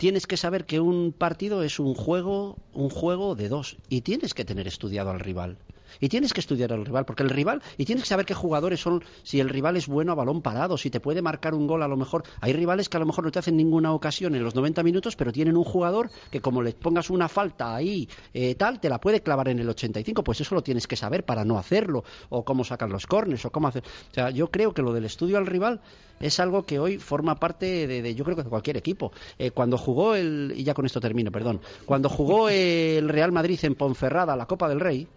[0.00, 3.76] tienes que saber que un partido es un juego, un juego de dos.
[3.90, 5.58] Y tienes que tener estudiado al rival.
[5.98, 8.80] Y tienes que estudiar al rival, porque el rival, y tienes que saber qué jugadores
[8.80, 11.82] son, si el rival es bueno a balón parado, si te puede marcar un gol
[11.82, 12.24] a lo mejor.
[12.40, 15.16] Hay rivales que a lo mejor no te hacen ninguna ocasión en los 90 minutos,
[15.16, 19.00] pero tienen un jugador que como le pongas una falta ahí, eh, tal, te la
[19.00, 22.44] puede clavar en el 85, pues eso lo tienes que saber para no hacerlo, o
[22.44, 23.82] cómo sacan los cornes, o cómo hacer.
[24.10, 25.80] O sea, yo creo que lo del estudio al rival
[26.20, 29.12] es algo que hoy forma parte de, de, yo creo que de cualquier equipo.
[29.38, 33.58] Eh, cuando jugó el, y ya con esto termino, perdón, cuando jugó el Real Madrid
[33.62, 35.08] en Ponferrada la Copa del Rey,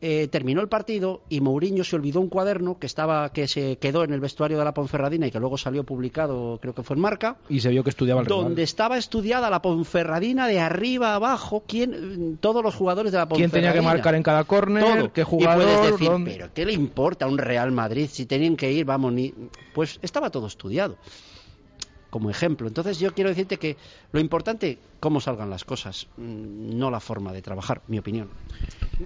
[0.00, 4.04] eh, terminó el partido y Mourinho se olvidó un cuaderno que estaba que se quedó
[4.04, 7.02] en el vestuario de la Ponferradina y que luego salió publicado, creo que fue en
[7.02, 8.62] Marca, Y se vio que estudiaba el donde rival.
[8.64, 13.50] estaba estudiada la Ponferradina de arriba a abajo, quién, todos los jugadores de la ¿Quién
[13.50, 13.72] Ponferradina.
[13.72, 15.10] tenía que marcar en cada córner?
[15.12, 15.64] ¿Qué Y jugador?
[15.64, 16.30] puedes decir, dónde?
[16.32, 19.34] pero ¿qué le importa a un Real Madrid si tenían que ir, vamos, ni...
[19.74, 20.96] Pues estaba todo estudiado,
[22.10, 22.66] como ejemplo.
[22.68, 23.76] Entonces yo quiero decirte que
[24.12, 28.28] lo importante, cómo salgan las cosas, mm, no la forma de trabajar, mi opinión.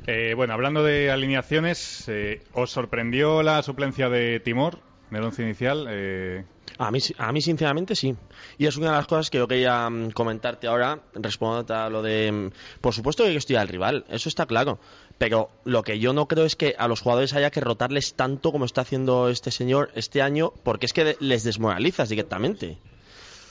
[0.07, 4.79] Eh, bueno, hablando de alineaciones, eh, ¿os sorprendió la suplencia de Timor
[5.11, 5.87] en el once inicial?
[5.91, 6.45] Eh,
[6.79, 8.15] A mí, a mí, sinceramente, sí.
[8.57, 12.01] Y es una de las cosas que yo quería mm, comentarte ahora, respondiendo a lo
[12.03, 12.33] de.
[12.33, 14.79] mm, Por supuesto que hay que estudiar al rival, eso está claro.
[15.23, 18.51] Pero lo que yo no creo es que a los jugadores haya que rotarles tanto
[18.51, 22.79] como está haciendo este señor este año, porque es que les desmoralizas directamente.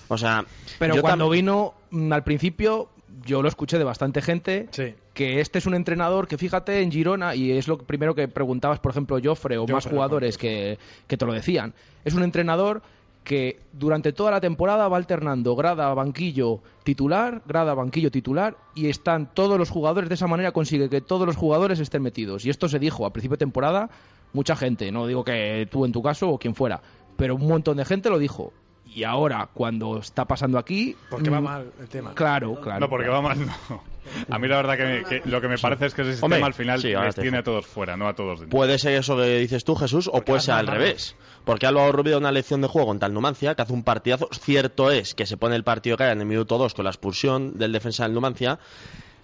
[0.10, 0.44] O sea.
[0.80, 2.90] Pero yo cuando vino mm, al principio,
[3.26, 4.96] yo lo escuché de bastante gente, Sí.
[5.14, 8.80] que este es un entrenador que fíjate en Girona, y es lo primero que preguntabas,
[8.82, 11.74] por ejemplo, Joffre o más jugadores que, que te lo decían.
[12.04, 12.82] Es un entrenador
[13.24, 19.34] que durante toda la temporada va alternando grada, banquillo, titular, grada, banquillo, titular, y están
[19.34, 22.46] todos los jugadores, de esa manera consigue que todos los jugadores estén metidos.
[22.46, 23.90] Y esto se dijo a principio de temporada,
[24.34, 26.82] mucha gente, no digo que tú en tu caso o quien fuera,
[27.16, 28.54] pero un montón de gente lo dijo.
[28.93, 30.95] Y ahora, cuando está pasando aquí...
[31.10, 32.13] Porque va mm, mal el tema.
[32.13, 32.82] Claro, claro.
[32.82, 33.23] No, porque claro.
[33.23, 33.91] va mal, no.
[34.30, 36.47] A mí la verdad que, que lo que me parece es que ese sistema Hombre,
[36.47, 38.58] al final sí, les tiene a todos fuera, no a todos dentro.
[38.58, 41.15] Puede ser eso que dices tú, Jesús, o puede ser al revés.
[41.45, 44.27] Porque Álvaro Rubio da una lección de juego contra el Numancia, que hace un partidazo.
[44.32, 46.91] Cierto es que se pone el partido que hay en el minuto 2 con la
[46.91, 48.60] expulsión del defensa del Numancia,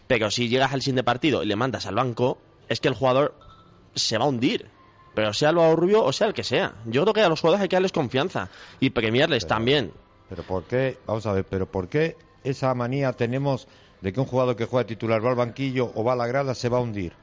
[0.08, 3.36] pero si llegas al siguiente partido y le mandas al banco, es que el jugador
[3.95, 4.69] se va a hundir.
[5.17, 6.75] Pero sea Álvaro Rubio o sea el que sea.
[6.86, 8.49] Yo creo que a los jugadores hay que darles confianza
[8.80, 9.91] y premiarles también.
[10.30, 10.99] Pero ¿por qué?
[11.08, 13.67] Vamos a ver, pero ¿por qué esa manía tenemos
[13.99, 16.53] de que un jugador que juega titular va al banquillo o va a la grada
[16.53, 17.13] se va a hundir?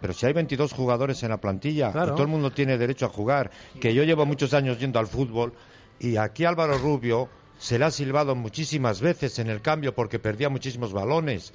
[0.00, 2.12] Pero si hay 22 jugadores en la plantilla Claro.
[2.12, 5.06] y todo el mundo tiene derecho a jugar, que yo llevo muchos años yendo al
[5.06, 5.52] fútbol
[6.00, 10.48] y aquí Álvaro Rubio se le ha silbado muchísimas veces en el cambio porque perdía
[10.48, 11.52] muchísimos balones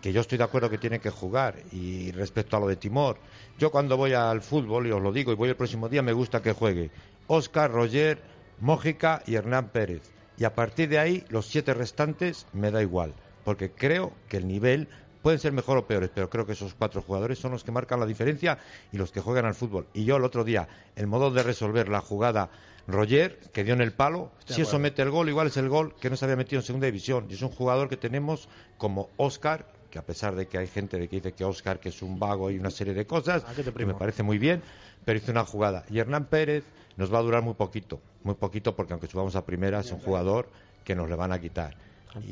[0.00, 3.18] que yo estoy de acuerdo que tiene que jugar y respecto a lo de Timor,
[3.58, 6.12] yo cuando voy al fútbol, y os lo digo, y voy el próximo día, me
[6.12, 6.90] gusta que juegue
[7.26, 8.20] Oscar, Roger,
[8.60, 10.02] Mójica y Hernán Pérez.
[10.36, 13.12] Y a partir de ahí, los siete restantes me da igual,
[13.44, 14.88] porque creo que el nivel
[15.22, 18.00] pueden ser mejor o peores, pero creo que esos cuatro jugadores son los que marcan
[18.00, 18.58] la diferencia
[18.92, 19.86] y los que juegan al fútbol.
[19.92, 22.50] Y yo el otro día, el modo de resolver la jugada
[22.86, 25.94] Roger, que dio en el palo, si eso mete el gol, igual es el gol
[26.00, 27.26] que no se había metido en segunda división.
[27.28, 30.98] Y es un jugador que tenemos como Oscar, que a pesar de que hay gente
[31.08, 33.62] que dice que Oscar que es un vago y una serie de cosas, Ah, que
[33.62, 33.92] te que primo.
[33.92, 34.62] me parece muy bien,
[35.04, 35.84] pero hizo una jugada.
[35.90, 36.64] Y Hernán Pérez
[36.96, 39.98] nos va a durar muy poquito, muy poquito, porque aunque subamos a primera, es un
[40.00, 40.48] jugador
[40.84, 41.76] que nos le van a quitar.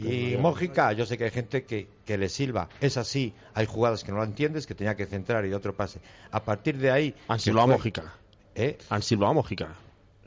[0.03, 2.69] Y Mójica, yo sé que hay gente que, que le silba.
[2.81, 5.75] Es así, hay jugadas que no la entiendes, que tenía que centrar y de otro
[5.77, 6.01] pase.
[6.31, 7.15] A partir de ahí...
[7.29, 8.15] Han silbado a Mójica.
[8.55, 8.79] ¿Eh?
[8.89, 9.75] Han silbado a Mójica.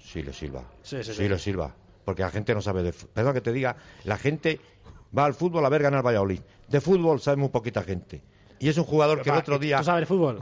[0.01, 0.63] Sí, le silba.
[0.83, 1.27] Sí, sí, sí, sí.
[1.29, 1.75] le silba.
[2.05, 2.93] Porque la gente no sabe de.
[2.93, 4.59] Perdón que te diga, la gente
[5.17, 6.39] va al fútbol a ver ganar Valladolid.
[6.67, 8.21] De fútbol sabe muy poquita gente.
[8.59, 9.81] Y es un jugador que el otro ¿tú día...
[9.83, 10.41] sabes de fútbol?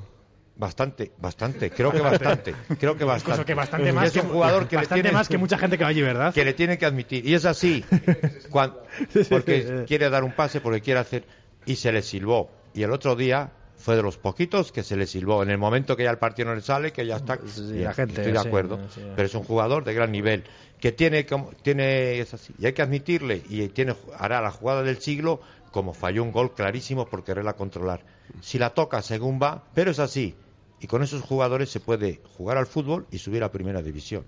[0.60, 3.30] Bastante, bastante, creo que bastante, creo que bastante.
[3.32, 5.84] Incluso que bastante más es un jugador que le tiene- más que mucha gente que
[5.84, 6.34] va allí, ¿verdad?
[6.34, 7.24] que le tiene que admitir.
[7.28, 7.86] Y es así,
[9.30, 11.26] porque quiere dar un pase, porque quiere hacer,
[11.66, 12.50] y se le silbó.
[12.74, 15.44] Y el otro día fue de los poquitos que se le silbó.
[15.44, 17.40] En el momento que ya el partido no le sale, que ya está.
[17.46, 18.80] Sí, la gente, estoy de sí, acuerdo.
[18.90, 19.02] sí.
[19.16, 20.44] Pero es un jugador de gran nivel,
[20.80, 22.54] que tiene, como- tiene es así.
[22.58, 26.54] Y hay que admitirle, y tiene, hará la jugada del siglo, como falló un gol
[26.54, 28.04] clarísimo por quererla controlar.
[28.42, 30.36] Si la toca según va, pero es así.
[30.80, 34.24] Y con esos jugadores se puede jugar al fútbol y subir a primera división.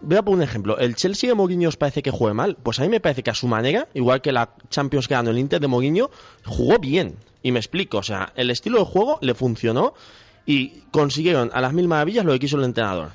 [0.00, 0.78] Voy a poner un ejemplo.
[0.78, 2.56] ¿El Chelsea de Mourinho os parece que juegue mal?
[2.60, 5.30] Pues a mí me parece que a su manera, igual que la Champions que ganó
[5.30, 6.10] el Inter de Mourinho,
[6.44, 7.16] jugó bien.
[7.42, 7.98] Y me explico.
[7.98, 9.94] O sea, el estilo de juego le funcionó
[10.46, 13.10] y consiguieron a las mil maravillas lo que quiso el entrenador.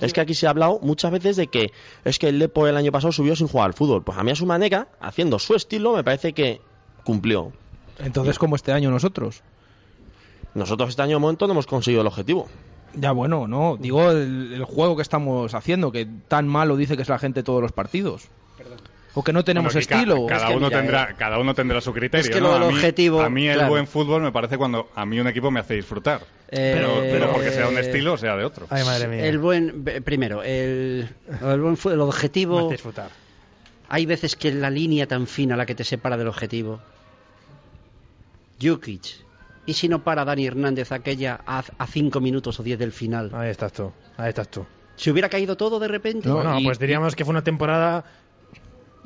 [0.00, 1.72] Es que aquí se ha hablado muchas veces de que
[2.04, 4.02] es que el Lepo el año pasado subió sin jugar al fútbol.
[4.02, 6.60] Pues a mí a su manera, haciendo su estilo, me parece que
[7.04, 7.52] cumplió.
[7.98, 9.42] Entonces, como este año nosotros.
[10.54, 12.48] Nosotros este año de momento no hemos conseguido el objetivo.
[12.94, 17.02] Ya bueno, no, digo el, el juego que estamos haciendo, que tan malo dice que
[17.02, 18.28] es la gente todos los partidos.
[19.14, 20.26] O que no tenemos Bueno, que ca- estilo.
[20.26, 22.24] cada, Es que uno mira, tendrá, cada uno tendrá su criterio.
[22.24, 22.48] Es que ¿no?
[22.48, 23.68] lo del a mí, objetivo, A mí el claro.
[23.70, 26.22] buen fútbol me parece cuando a mí un equipo me hace disfrutar.
[26.48, 28.66] Eh, pero, pero porque sea un eh, estilo o sea de otro.
[28.70, 29.26] Ay, madre mía.
[29.26, 31.08] El buen, primero, el,
[31.42, 32.58] el buen el Me objetivo.
[32.60, 33.10] hace disfrutar.
[33.90, 36.80] Hay veces que la línea tan fina la que te separa del objetivo.
[38.60, 39.02] Jukic.
[39.66, 43.30] ¿Y si no para Dani Hernández aquella a, a cinco minutos o diez del final?
[43.34, 43.92] Ahí estás tú.
[44.16, 44.64] Ahí estás tú.
[44.96, 46.28] ¿Se hubiera caído todo de repente?
[46.28, 48.04] No, y- pues diríamos que fue una temporada.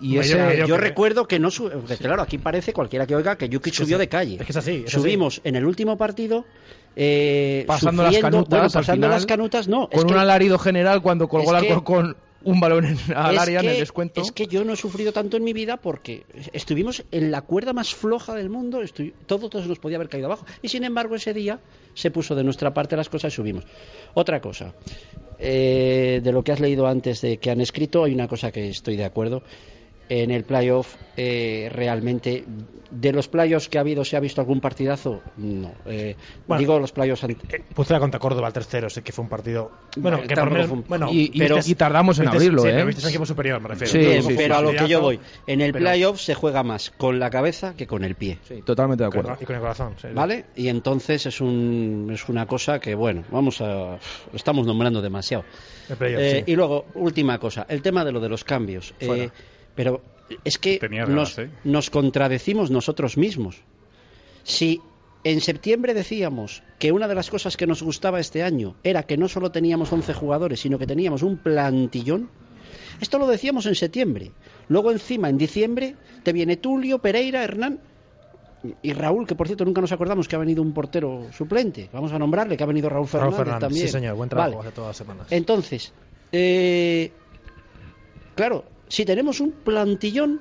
[0.00, 3.58] Y ese, Yo recuerdo que no que claro, aquí parece cualquiera que oiga que Es
[3.60, 4.36] que subió de calle.
[4.38, 6.44] es que es así, es Subimos en el último partido
[6.94, 11.02] eh, pasando las canutas bueno, al pasando final, las canutas, no, con un alarido general
[11.02, 14.20] cuando colgó el Alcorcón un balón en- al área en el descuento.
[14.20, 17.72] Es que yo no he sufrido tanto en mi vida porque estuvimos en la cuerda
[17.72, 18.80] más floja del mundo,
[19.26, 20.46] todo, todo se nos podía haber caído abajo.
[20.62, 21.58] Y sin embargo, ese día
[21.94, 23.64] se puso de nuestra parte las cosas y subimos.
[24.14, 24.74] Otra cosa,
[25.38, 28.68] eh, de lo que has leído antes de que han escrito, hay una cosa que
[28.68, 29.42] estoy de acuerdo.
[30.08, 32.44] En el playoff, eh, realmente,
[32.88, 35.20] de los playoffs que ha habido, ¿se ha visto algún partidazo?
[35.36, 35.72] No.
[35.86, 36.14] Eh,
[36.46, 37.24] Bueno, digo los playoffs.
[37.24, 37.36] Eh,
[37.74, 39.72] Pucela contra Córdoba el tercero, sé que fue un partido.
[39.96, 40.70] Bueno, Bueno, que por menos.
[40.70, 42.72] un- Bueno, Y- y tardamos en abrirlo, sí, ¿eh?
[42.74, 43.90] pero visteis un equipo superior, me refiero.
[43.92, 43.98] Sí,
[44.36, 47.18] pero sí, a lo que yo voy, en el Pero- playoff se juega más con
[47.18, 48.38] la cabeza que con el pie.
[48.46, 49.42] Sí, totalmente de Con- acuerdo.
[49.42, 49.94] Y con el corazón.
[50.00, 50.08] sí.
[50.14, 50.44] ¿Vale?
[50.54, 53.98] Y entonces es, un, es una cosa que, bueno, vamos a.
[54.32, 55.44] Estamos nombrando demasiado.
[55.88, 56.52] El playoff, Eh, sí.
[56.52, 58.94] Y luego, última cosa, el tema de lo de los cambios.
[59.00, 59.32] Eh, Fuera.
[59.76, 60.02] Pero
[60.44, 61.50] es que nos, ¿eh?
[61.62, 63.62] nos contradecimos nosotros mismos.
[64.42, 64.80] Si
[65.22, 69.16] en septiembre decíamos que una de las cosas que nos gustaba este año era que
[69.16, 72.30] no solo teníamos 11 jugadores, sino que teníamos un plantillón,
[73.00, 74.32] esto lo decíamos en septiembre.
[74.68, 77.80] Luego encima, en diciembre, te viene Tulio, Pereira, Hernán
[78.82, 81.88] y Raúl, que por cierto nunca nos acordamos que ha venido un portero suplente.
[81.92, 83.86] Vamos a nombrarle que ha venido Raúl Raúl Fernández, Fernández, también.
[83.86, 84.68] sí, señor, buen trabajo Vale.
[84.68, 85.26] hace todas las semanas.
[85.30, 85.92] Entonces,
[86.32, 87.12] eh,
[88.34, 90.40] claro, si tenemos un plantillón,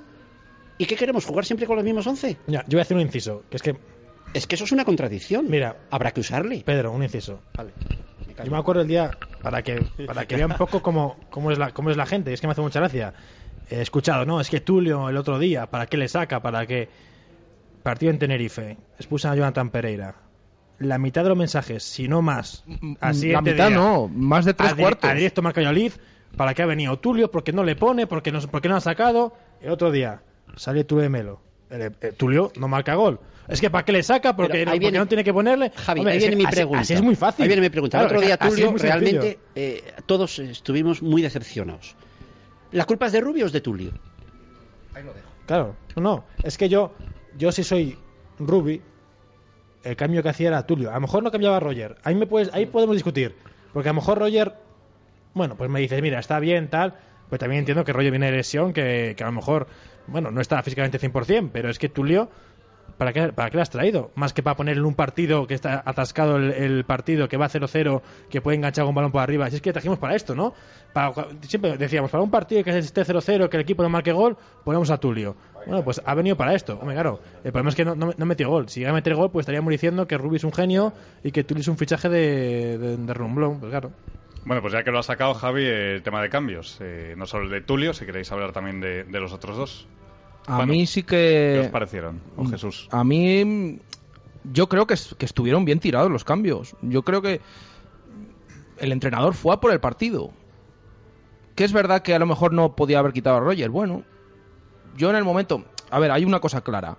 [0.78, 1.26] ¿y qué queremos?
[1.26, 2.38] ¿Jugar siempre con los mismos 11?
[2.48, 3.76] Ya, yo voy a hacer un inciso, que es que,
[4.34, 5.50] Es que eso es una contradicción.
[5.50, 6.62] mira, Habrá que usarle.
[6.66, 7.42] Pedro, un inciso.
[7.56, 7.74] Vale.
[8.44, 11.58] Yo me acuerdo el día, para que, para que vean un poco cómo, cómo, es
[11.58, 13.14] la, cómo es la gente, es que me hace mucha gracia.
[13.70, 16.42] He escuchado, no, es que Tulio el otro día, ¿para qué le saca?
[16.42, 16.90] ¿Para qué?
[17.84, 20.16] Partido en Tenerife, expulsan a Jonathan Pereira.
[20.80, 22.64] La mitad de los mensajes, si no más,
[23.00, 25.10] al la siguiente mitad día, no, más de tres a, di- cuartos.
[25.10, 25.94] a directo marca Valladolid,
[26.38, 27.30] ¿para qué ha venido Tulio?
[27.32, 28.08] ¿Por qué no le pone?
[28.08, 29.34] ¿Por qué no, por qué no ha sacado?
[29.62, 30.22] El otro día,
[30.56, 31.40] sale Tulio de Melo.
[31.70, 33.20] El- el Tulio no marca gol.
[33.48, 34.36] Es que ¿para qué le saca?
[34.36, 35.72] Porque, no, ahí porque viene- no tiene que ponerle.
[35.76, 36.82] Javi, Hombre, ahí viene mi pregunta.
[36.82, 37.44] Así es muy fácil.
[37.44, 38.00] Ahí viene mi pregunta.
[38.00, 41.96] Claro, el otro día, Tulio, realmente eh, todos estuvimos muy decepcionados.
[42.72, 43.92] ¿La culpa es de Rubio o es de Tulio?
[45.46, 46.94] Claro, no, es que yo,
[47.38, 47.98] yo si soy
[48.40, 48.82] Ruby,
[49.84, 50.90] el cambio que hacía era Tulio.
[50.90, 51.98] A lo mejor no cambiaba a Roger.
[52.04, 53.36] Ahí, me puedes, ahí podemos discutir.
[53.74, 54.54] Porque a lo mejor Roger,
[55.36, 56.96] bueno, pues me dices, mira, está bien, tal.
[57.30, 59.68] Pero también entiendo que Roger viene de lesión, que, que a lo mejor,
[60.08, 62.30] bueno, no está físicamente 100%, pero es que Tulio,
[62.98, 64.12] ¿para qué, ¿para has traído?
[64.16, 68.42] Más que para ponerle un partido que está atascado el, partido, que va 0-0, que
[68.42, 69.50] puede enganchar un balón por arriba.
[69.50, 70.54] Si es que trajimos para esto, ¿no?
[70.94, 74.38] Para, siempre decíamos, para un partido que esté 0-0, que el equipo no marque gol,
[74.64, 75.36] ponemos a Tulio.
[75.66, 76.78] Bueno, pues ha venido para esto.
[76.80, 78.70] Hombre, claro, el problema es que no, no, no metió gol.
[78.70, 81.44] Si llega a meter gol, pues estaríamos diciendo que Rubi es un genio y que
[81.44, 83.60] Tulio es un fichaje de, de, de Rumblón.
[83.60, 83.92] Pues claro.
[84.46, 86.78] Bueno, pues ya que lo ha sacado Javi, el tema de cambios.
[86.80, 89.88] Eh, no solo el de Tulio, si queréis hablar también de, de los otros dos.
[90.48, 91.72] A Bueno, mí sí ¿Qué os que...
[91.72, 92.22] parecieron?
[92.38, 92.88] O Jesús.
[92.92, 93.80] A mí mm,
[94.54, 96.76] yo creo que, que estuvieron bien tirados los cambios.
[96.84, 97.42] Yo creo que
[98.78, 100.32] el entrenador fue a por el partido.
[101.56, 103.70] Que es verdad que a lo mejor no podía haber quitado a Roger.
[103.70, 104.04] Bueno,
[104.96, 105.64] yo en el momento...
[105.90, 106.98] A ver, hay una cosa clara.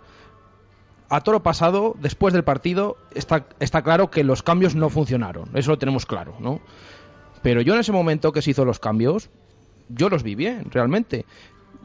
[1.08, 5.50] A toro pasado, después del partido, está, está claro que los cambios no funcionaron.
[5.54, 6.60] Eso lo tenemos claro, ¿no?
[7.46, 9.30] Pero yo en ese momento que se hizo los cambios,
[9.88, 11.26] yo los vi bien, realmente.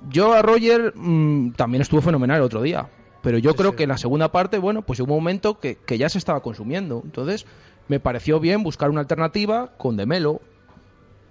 [0.09, 2.89] Yo a Roger mm, también estuvo fenomenal el otro día.
[3.21, 5.99] Pero yo creo que en la segunda parte, bueno, pues hubo un momento que, que
[5.99, 7.03] ya se estaba consumiendo.
[7.05, 7.45] Entonces,
[7.89, 10.41] me pareció bien buscar una alternativa con Demelo.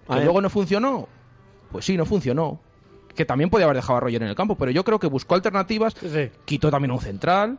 [0.09, 1.09] ¿Que luego no funcionó?
[1.73, 2.61] Pues sí, no funcionó.
[3.17, 5.35] Que también podía haber dejado a Roger en el campo, pero yo creo que buscó
[5.35, 5.97] alternativas.
[6.01, 6.31] Sí.
[6.45, 7.59] Quitó también un central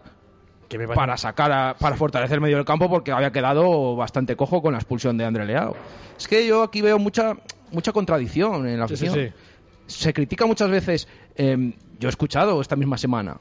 [0.78, 4.62] me para sacar a- para fortalecer el medio del campo porque había quedado bastante cojo
[4.62, 5.76] con la expulsión de André Leao.
[6.18, 7.36] Es que yo aquí veo mucha
[7.72, 9.28] mucha contradicción en la Sí, sí, afición.
[9.30, 9.34] sí.
[9.88, 13.38] Se critica muchas veces, eh, yo he escuchado esta misma semana,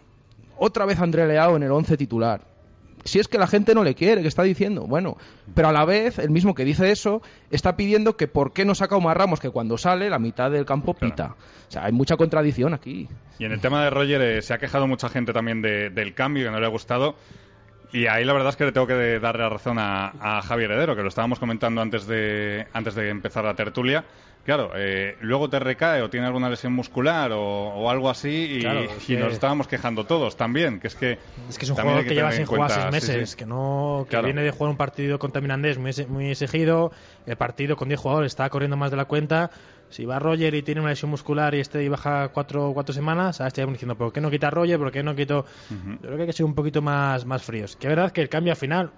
[0.58, 2.42] otra vez André Leao en el 11 titular.
[3.04, 5.16] Si es que la gente no le quiere, que está diciendo, bueno,
[5.54, 8.74] pero a la vez el mismo que dice eso está pidiendo que por qué no
[8.74, 11.36] saca Omar Ramos que cuando sale la mitad del campo pita.
[11.68, 13.08] O sea, hay mucha contradicción aquí.
[13.38, 16.14] Y en el tema de Roger eh, se ha quejado mucha gente también de- del
[16.14, 17.14] cambio que no le ha gustado.
[17.92, 20.70] Y ahí la verdad es que le tengo que darle la razón a, a Javier
[20.70, 24.04] Heredero, que lo estábamos comentando antes de, antes de empezar la tertulia.
[24.44, 28.60] Claro, eh, luego te recae o tiene alguna lesión muscular o, o algo así y,
[28.60, 31.18] Claro, es y que- nos estábamos quejando todos también, que es que...
[31.48, 33.36] Es que es un jugador que, lleva sin jugar seis meses, sí.
[33.36, 34.24] que no que Claro.
[34.24, 36.90] viene de jugar un partido contra Mirandés muy, muy exigido,
[37.26, 39.50] el partido con 10 jugadores está corriendo más de la cuenta.
[39.90, 43.40] Si va Roger y tiene una lesión muscular y este y baja cuatro, cuatro semanas,
[43.40, 44.78] ahora estaríamos diciendo, ¿por qué no quita a Roger?
[44.78, 45.44] ¿Por qué no quito...?
[45.68, 47.76] Yo creo que hay que ser un poquito más, más fríos.
[47.76, 48.90] Que es verdad que el cambio al final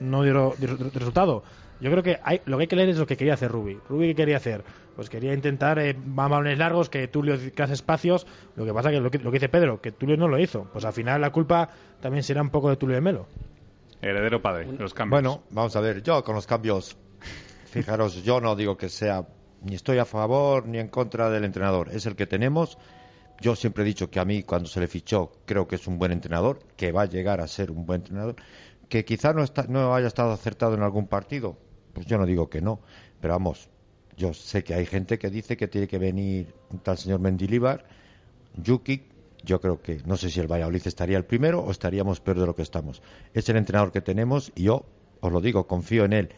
[0.00, 1.42] no dio, dio resultado.
[1.80, 3.78] Yo creo que hay, lo que hay que leer es lo que quería hacer Rubi.
[3.88, 4.64] Rubi, ¿qué quería hacer?
[4.94, 8.26] Pues quería intentar eh, balones largos, que Tulio hace espacios.
[8.56, 10.64] Lo que pasa que lo, que lo que dice Pedro, que Tulio no lo hizo.
[10.72, 11.68] Pues al final la culpa
[12.00, 13.26] también será un poco de Tulio de Melo.
[14.00, 15.22] Heredero padre, los cambios.
[15.22, 16.96] Bueno, vamos a ver, yo con los cambios,
[17.66, 19.26] fijaros, yo no digo que sea
[19.62, 21.88] ni estoy a favor ni en contra del entrenador.
[21.92, 22.78] Es el que tenemos.
[23.40, 25.98] Yo siempre he dicho que a mí, cuando se le fichó, creo que es un
[25.98, 28.36] buen entrenador, que va a llegar a ser un buen entrenador.
[28.88, 31.58] Que quizá no, está, no haya estado acertado en algún partido,
[31.96, 32.80] pues yo no digo que no.
[33.22, 33.70] Pero vamos,
[34.18, 37.86] yo sé que hay gente que dice que tiene que venir tal señor Mendilibar,
[38.62, 39.02] Yuki.
[39.42, 42.44] Yo creo que no sé si el Valladolid estaría el primero o estaríamos peor de
[42.44, 43.00] lo que estamos.
[43.32, 44.84] Es el entrenador que tenemos y yo
[45.20, 46.28] os lo digo, confío en él.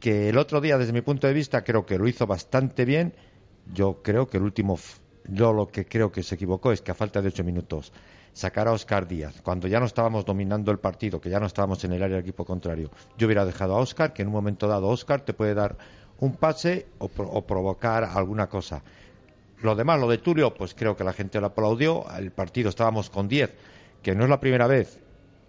[0.00, 3.12] Que el otro día, desde mi punto de vista, creo que lo hizo bastante bien.
[3.74, 4.78] Yo creo que el último,
[5.28, 7.92] yo lo que creo que se equivocó es que a falta de ocho minutos
[8.32, 11.84] sacar a Oscar Díaz, cuando ya no estábamos dominando el partido, que ya no estábamos
[11.84, 14.66] en el área del equipo contrario, yo hubiera dejado a Oscar, que en un momento
[14.66, 15.76] dado Oscar te puede dar
[16.18, 18.82] un pase o, provocar alguna cosa.
[19.62, 22.04] Lo demás, lo de Tulio, pues creo que la gente lo aplaudió.
[22.16, 23.52] El partido estábamos con 10,
[24.02, 25.00] que no es la primera vez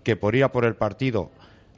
[0.04, 1.32] que por ir a por el partido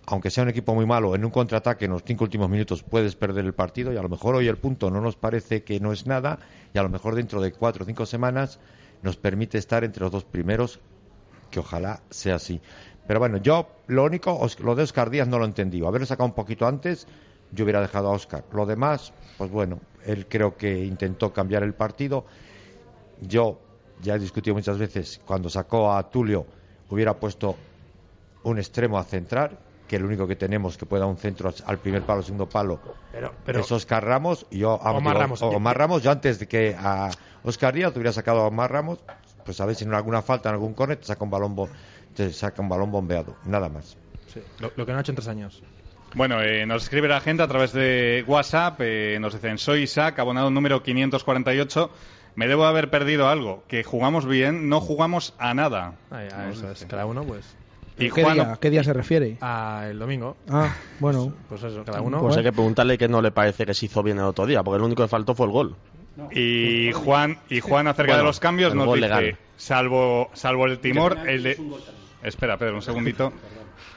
[0.09, 3.17] aunque sea un equipo muy malo, en un contraataque en los cinco últimos minutos puedes
[3.17, 5.91] perder el partido y a lo mejor hoy el punto no nos parece que no
[5.91, 6.39] es nada
[6.73, 8.59] y a lo mejor dentro de cuatro o cinco semanas
[9.03, 10.79] nos permite estar entre los dos primeros,
[11.51, 12.61] que ojalá sea así.
[13.05, 15.85] Pero bueno, yo lo único, lo de Oscar Díaz no lo entendí.
[15.85, 17.05] Haberlo sacado un poquito antes,
[17.51, 18.45] yo hubiera dejado a Oscar.
[18.53, 22.25] Lo demás, pues bueno, él creo que intentó cambiar el partido.
[23.21, 23.59] Yo
[24.01, 26.45] ya he discutido muchas veces, cuando sacó a Tulio,
[26.89, 27.57] hubiera puesto
[28.43, 32.03] un extremo a centrar, que el único que tenemos que pueda un centro al primer
[32.03, 32.79] palo, segundo palo,
[33.11, 34.45] pero, pero es Oscar Ramos.
[34.51, 35.41] Y yo, Omar Ramos.
[35.41, 37.09] O, Omar Ramos, yo antes de que a
[37.43, 38.99] Oscar Díaz te hubiera sacado a Omar Ramos,
[39.45, 41.55] pues a ver si en alguna falta, en algún córner, te saca un balón,
[42.15, 43.35] te saca un balón bombeado.
[43.45, 43.97] Nada más.
[44.33, 45.63] Sí, lo, lo, que no ha hecho en tres años.
[46.13, 48.79] Bueno, eh, nos escribe la gente a través de WhatsApp.
[48.81, 51.89] Eh, nos dicen: Soy Isaac, abonado número 548.
[52.35, 53.63] Me debo haber perdido algo.
[53.67, 55.95] Que jugamos bien, no jugamos a nada.
[56.11, 56.85] Ay, a eso es.
[56.85, 57.55] Cada uno, pues.
[57.99, 59.37] Y ¿Qué, Juan, día, ¿Qué día se refiere?
[59.41, 60.37] Ah, el domingo.
[60.49, 61.33] Ah, bueno.
[61.49, 62.19] Pues eso, cada uno.
[62.21, 64.63] Pues hay que preguntarle que no le parece que se hizo bien el otro día,
[64.63, 65.75] porque el único que faltó fue el gol.
[66.31, 69.37] y Juan, y Juan acerca Bueno, de los cambios nos gol dice: legal.
[69.55, 71.59] salvo, salvo el Timor, el de.
[72.23, 73.31] Espera, Pedro, un segundito.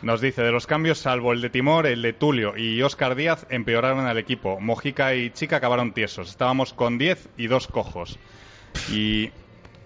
[0.02, 3.46] Nos dice, de los cambios, salvo el de Timor, el de Tulio y Óscar Díaz,
[3.50, 4.58] empeoraron al equipo.
[4.58, 6.30] Mojica y Chica acabaron tiesos.
[6.30, 8.18] Estábamos con 10 y dos cojos.
[8.90, 9.28] Y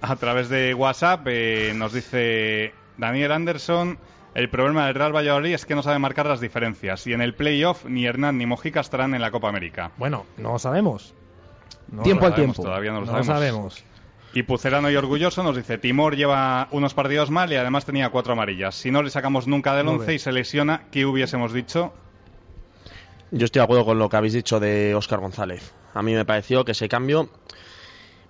[0.00, 3.98] a través de WhatsApp eh, nos dice Daniel Anderson,
[4.34, 7.06] el problema del Real Valladolid es que no sabe marcar las diferencias.
[7.06, 9.92] Y en el playoff ni Hernán ni Mojica estarán en la Copa América.
[9.96, 11.14] Bueno, no lo sabemos.
[11.90, 12.68] No Tiempo lo al Sabemos, tiempo.
[12.68, 13.74] Todavía no lo No lo sabemos.
[13.74, 13.84] sabemos.
[14.32, 18.32] Y Pucerano y Orgulloso nos dice, Timor lleva unos partidos mal y además tenía cuatro
[18.32, 18.74] amarillas.
[18.74, 20.00] Si no le sacamos nunca del Nueve.
[20.00, 21.92] 11 y se lesiona, ¿qué hubiésemos dicho?
[23.30, 25.72] Yo estoy de acuerdo con lo que habéis dicho de Óscar González.
[25.94, 27.28] A mí me pareció que ese cambio,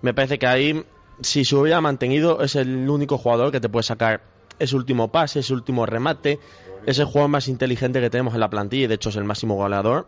[0.02, 0.84] me parece que ahí,
[1.22, 4.20] si se hubiera mantenido, es el único jugador que te puede sacar
[4.58, 6.38] ese último pase, ese último remate,
[6.86, 9.24] es el jugador más inteligente que tenemos en la plantilla y de hecho es el
[9.24, 10.06] máximo goleador.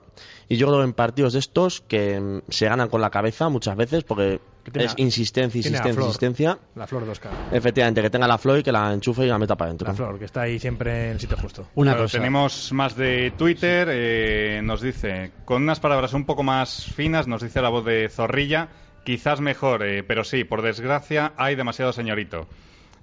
[0.48, 3.48] Y yo creo que en partidos de estos que mm, se ganan con la cabeza
[3.48, 4.40] muchas veces porque
[4.74, 6.04] es a- insistencia, insistencia, Flor.
[6.06, 6.58] insistencia.
[6.74, 7.32] La flor de Oscar.
[7.50, 9.88] Efectivamente, que tenga la flor y que la enchufe y la meta para adentro.
[9.88, 11.66] La flor, que está ahí siempre en el sitio justo.
[11.76, 12.18] Una Bueno, cosa.
[12.18, 17.42] Tenemos más de Twitter, eh, nos dice, con unas palabras un poco más finas, nos
[17.42, 18.68] dice la voz de Zorrilla,
[19.04, 22.48] quizás mejor, eh, pero sí, por desgracia hay demasiado señorito.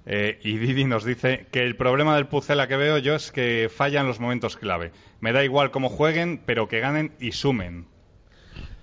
[0.06, 3.70] Eh, y Didi nos dice que el problema del Pucela que veo yo es que
[3.74, 4.92] falla en los momentos clave.
[5.20, 7.86] Me da igual cómo jueguen, pero que ganen y sumen.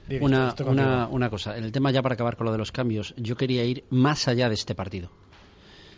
[0.08, 2.72] Didi, Una, una, una cosa, en el tema ya para acabar con lo de los
[2.72, 5.12] cambios, yo quería ir más allá de este partido.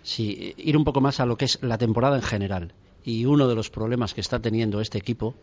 [0.04, 2.74] Sí, ir un poco más a lo que es la temporada en general.
[3.06, 5.36] Y uno de los problemas que está teniendo este equipo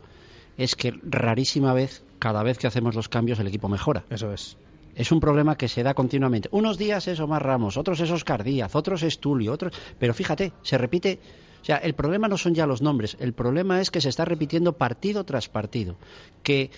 [0.57, 4.05] es que rarísima vez, cada vez que hacemos los cambios, el equipo mejora.
[4.11, 4.59] Eso es.
[4.95, 6.49] Es un problema que se da continuamente.
[6.53, 9.73] Unos días es Omar Ramos, otros es Oscar Díaz, otros es Tulio, otros.
[9.99, 11.19] Pero fíjate, se repite.
[11.63, 14.25] O sea, el problema no son ya los nombres, el problema es que se está
[14.25, 15.97] repitiendo partido tras partido.
[16.43, 16.71] Que,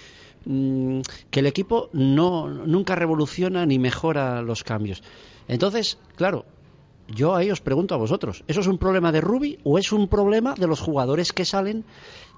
[0.44, 1.00] mm,
[1.30, 5.02] que el equipo no, nunca revoluciona ni mejora los cambios.
[5.46, 6.44] Entonces, claro,
[7.08, 10.08] yo ahí os pregunto a vosotros, ¿eso es un problema de Rubi o es un
[10.08, 11.84] problema de los jugadores que salen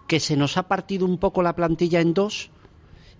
[0.06, 2.50] que se nos ha partido un poco la plantilla en dos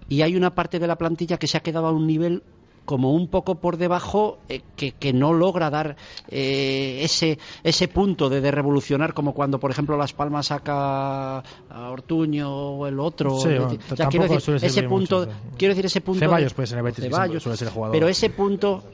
[0.09, 2.43] y hay una parte de la plantilla que se ha quedado a un nivel
[2.85, 5.97] como un poco por debajo eh, que, que no logra dar
[6.29, 11.91] eh, ese ese punto de, de revolucionar como cuando por ejemplo Las Palmas saca a
[11.91, 13.39] Ortuño o el otro.
[13.39, 16.53] Sí, bueno, o sea, quiero decir, ese punto mucho, quiero decir ese punto de- Ceballos
[16.53, 17.97] puede ser el Betis, Ceballos, suele ser el jugador.
[17.97, 18.85] pero ese punto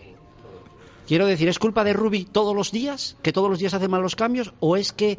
[1.08, 4.02] quiero decir es culpa de Rubi todos los días que todos los días hace mal
[4.02, 5.18] los cambios o es que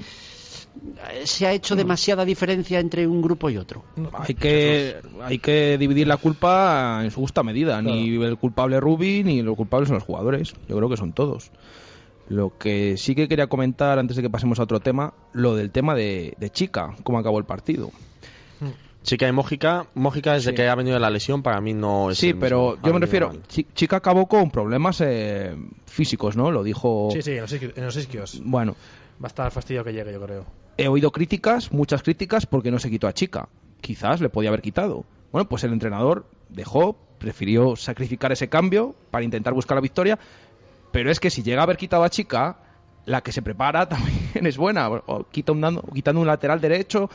[1.25, 6.07] se ha hecho demasiada diferencia entre un grupo y otro Hay que, hay que dividir
[6.07, 7.81] la culpa en su justa medida.
[7.81, 10.53] Ni el culpable Rubi ni los culpables son los jugadores.
[10.67, 11.51] Yo creo que son todos.
[12.29, 15.71] Lo que sí que quería comentar antes de que pasemos a otro tema, lo del
[15.71, 17.91] tema de, de Chica, cómo acabó el partido.
[19.03, 20.55] Chica y Mójica, Mójica desde Sí.
[20.55, 22.87] que ha venido de la lesión para mí no es Sí, el pero mismo.
[22.87, 23.41] yo me refiero, mal.
[23.47, 25.55] Chica acabó con problemas eh,
[25.87, 26.51] físicos, ¿no?
[26.51, 27.09] Lo dijo.
[27.11, 28.41] Sí, sí, en los, isquios, en los isquios.
[28.45, 28.75] Bueno,
[29.21, 30.45] Va a estar fastidio que llegue, yo creo.
[30.77, 33.49] He oído críticas, muchas críticas, porque no se quitó a Chica.
[33.81, 35.05] Quizás le podía haber quitado.
[35.31, 40.19] Bueno, pues el entrenador dejó, prefirió sacrificar ese cambio para intentar buscar la victoria.
[40.91, 42.57] Pero es que si llega a haber quitado a Chica,
[43.05, 44.89] la que se prepara también es buena.
[44.89, 47.09] O quita un, quitando un lateral derecho.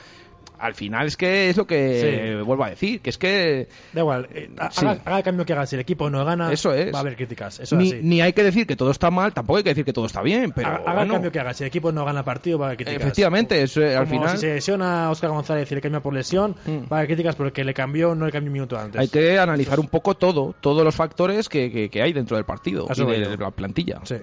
[0.58, 2.44] Al final es que es lo que Sí.
[2.44, 4.86] vuelvo a decir, que es que Da igual, eh, Sí.
[4.86, 5.66] haga, el cambio que haga.
[5.66, 6.92] Si el equipo no gana, Eso es.
[6.94, 7.60] va a haber críticas.
[7.60, 8.02] Eso ni, es así.
[8.02, 10.22] ni hay que decir que todo está mal, tampoco hay que decir que todo está
[10.22, 11.52] bien, pero haga, el cambio que haga.
[11.54, 13.02] Si el equipo no gana partido, va a haber críticas.
[13.02, 16.00] efectivamente, es, eh, al Como final si se lesiona a Oscar González y le cambia
[16.00, 16.78] por lesión, Mm.
[16.90, 19.00] va a haber críticas porque le cambió, no le cambió un minuto antes.
[19.00, 22.44] hay que analizar un poco todo, todos los factores que, que- que hay dentro del
[22.46, 24.00] partido A eso y de, de la plantilla.
[24.04, 24.16] Sí.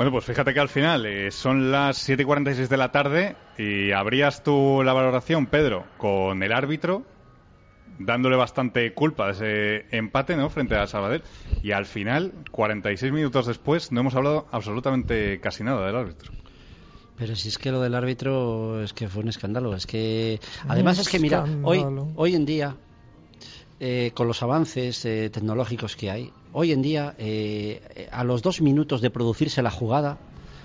[0.00, 3.36] Bueno, pues fíjate que al final eh, son las 7 y 46 de la tarde
[3.58, 7.04] y abrías tú la valoración, Pedro, con el árbitro,
[7.98, 11.22] dándole bastante culpa de ese empate, ¿no?, frente a Sabadell.
[11.62, 16.32] Y al final, 46 minutos después, no hemos hablado absolutamente casi nada del árbitro.
[17.18, 19.76] Pero si es que lo del árbitro es que fue un escándalo.
[19.76, 21.84] Es que además es que mira, hoy,
[22.16, 22.74] hoy en día,
[23.78, 28.60] eh, con los avances eh, tecnológicos que hay, hoy en día, eh, a los dos
[28.60, 30.18] minutos de producirse la jugada,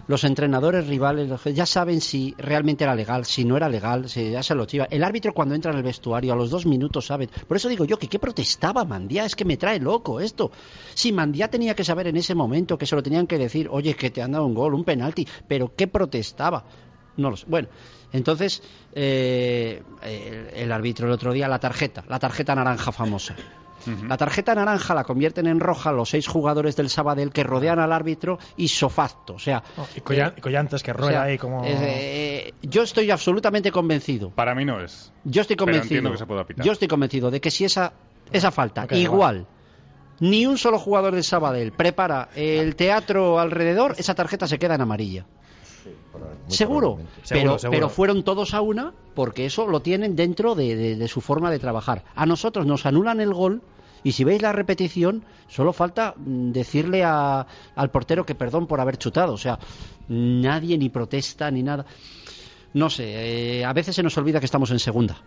[0.07, 4.43] los entrenadores rivales ya saben si realmente era legal, si no era legal, si ya
[4.43, 4.87] se lo chiva.
[4.91, 7.27] El árbitro cuando entra en el vestuario a los dos minutos sabe.
[7.27, 10.51] Por eso digo yo que qué protestaba Mandía, es que me trae loco esto.
[10.93, 13.95] Si Mandía tenía que saber en ese momento que se lo tenían que decir, oye,
[13.95, 16.65] que te han dado un gol, un penalti, pero qué protestaba.
[17.17, 17.45] No lo sé.
[17.47, 17.69] Bueno,
[18.13, 18.61] entonces
[18.93, 23.35] eh, el, el árbitro el otro día, la tarjeta, la tarjeta naranja famosa.
[24.07, 27.91] La tarjeta naranja la convierten en roja los seis jugadores del Sabadell que rodean al
[27.93, 29.33] árbitro y sofacto.
[29.35, 31.61] O sea, Oh, y, Collan- y Collantes que o rueda sea, ahí como...
[31.65, 34.31] eh, yo estoy absolutamente convencido.
[34.31, 35.11] Para mí no es.
[35.23, 35.83] Yo estoy convencido.
[35.83, 36.65] entiendo que se pueda pitar.
[36.65, 37.93] Yo estoy convencido de que si esa
[38.31, 39.45] esa falta igual
[40.19, 44.81] ni un solo jugador del Sabadell prepara el teatro alrededor, esa tarjeta se queda en
[44.81, 45.25] amarilla.
[46.47, 47.71] Seguro, pero, Seguro, seguro.
[47.77, 51.51] pero fueron todos a una porque eso lo tienen dentro de, de- de su forma
[51.51, 52.03] de trabajar.
[52.15, 53.61] A nosotros nos anulan el gol
[54.03, 58.79] y si veis la repetición, solo falta mm, decirle a- al portero que perdón por
[58.79, 59.33] haber chutado.
[59.33, 59.57] O sea,
[60.07, 61.85] nadie ni protesta ni nada.
[62.73, 65.17] No sé, eh, a veces se nos olvida que estamos en segunda.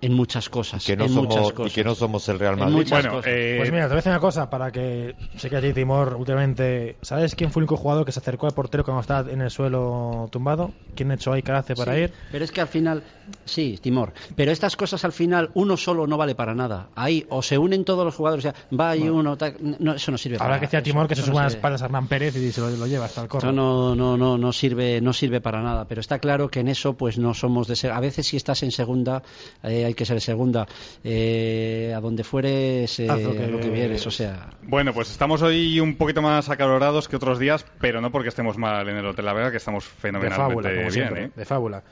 [0.00, 0.84] En muchas cosas.
[0.84, 2.76] que no en muchas somos, y que no somos el Real En Madrid.
[2.76, 3.32] muchas Bueno, cosas.
[3.32, 5.72] eh, Pues mira, te voy a decir una cosa, para que sé que a ti,
[5.72, 9.30] Timor, últimamente, ¿sabes quién fue el único jugador que se acercó al portero cuando estaba
[9.30, 10.74] en el suelo tumbado?
[10.94, 12.12] ¿Quién echó ahí hace para Sí, ir?
[12.30, 13.02] Pero es que al final,
[13.44, 16.88] sí, Timor, pero estas cosas al final uno solo no vale para nada.
[16.94, 20.10] Ahí o se unen todos los jugadores, o sea, va y uno, tal, no, eso
[20.12, 21.84] no sirve para Ahora que decía eso- Timor que se eso no suban las a
[21.86, 23.48] Hernán Pérez y se lo, lo lleva hasta el corro.
[23.48, 25.86] Eso no, no, no, no sirve, no sirve para nada.
[25.86, 27.92] Pero está claro que en eso, pues no somos de ser.
[27.92, 29.22] A veces si estás en segunda,
[29.62, 30.66] eh, hay que ser segunda.
[31.04, 34.50] Eh, a donde fueres, eh, lo que- lo que vieres, o sea.
[34.62, 38.58] Bueno, pues estamos hoy un poquito más acalorados que otros días, pero no porque estemos
[38.58, 40.92] mal en el hotel, la verdad que estamos de fenomenalmente fábula, como bien.
[40.92, 41.30] siempre, ¿eh?
[41.34, 41.82] de fábula.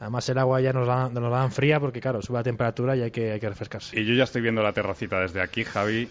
[0.00, 2.96] Además el agua ya nos la, nos la dan fría porque, claro, sube la temperatura
[2.96, 3.98] y hay que, hay que refrescarse.
[3.98, 6.08] Y yo ya estoy viendo la terracita desde aquí, Javi,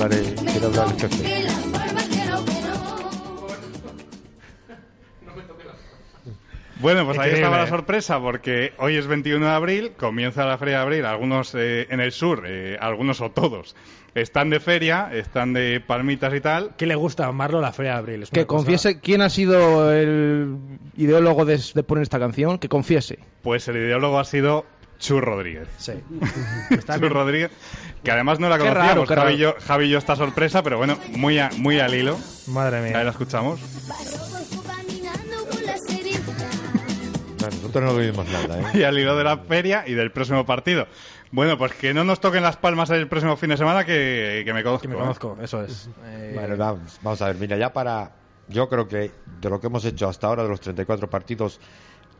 [0.00, 1.48] Hablar el, quiere hablar el jefe.
[6.80, 10.76] Bueno, pues ahí estaba la sorpresa, porque hoy es 21 de abril, comienza la Feria
[10.76, 13.74] de Abril, algunos eh, en el sur, eh, algunos o todos,
[14.14, 16.76] están de feria, están de palmitas y tal.
[16.76, 18.22] ¿Qué le gusta a Marlo la Feria de Abril?
[18.22, 20.56] Es Que cosa- confiese quién ha sido el
[20.96, 23.18] ideólogo de, de poner esta canción, que confiese.
[23.42, 24.64] Pues el ideólogo ha sido
[24.98, 25.68] Chu Rodríguez.
[25.78, 25.92] Sí.
[27.00, 27.50] Chu Rodríguez,
[28.02, 31.38] que además no la conocíamos, Javi, yo, Javi y yo esta sorpresa, pero bueno, muy,
[31.38, 32.18] a- muy al hilo,
[32.48, 33.04] Madre ahí mía.
[33.04, 33.60] la escuchamos.
[33.60, 34.78] Por la.
[37.40, 38.64] No, nosotros no oímos nada, ¿eh?
[38.78, 40.86] Y al hilo de la feria y del próximo partido.
[41.30, 44.52] Bueno, pues que no nos toquen las palmas el próximo fin de semana, que, que
[44.52, 44.82] me conozco.
[44.82, 44.98] Que me ¿eh?
[44.98, 45.88] conozco, eso es.
[46.04, 48.12] Eh, Bueno, vamos, vamos a ver, mira, ya para.
[48.48, 51.60] Yo creo que de lo que hemos hecho hasta ahora, de los 34 partidos,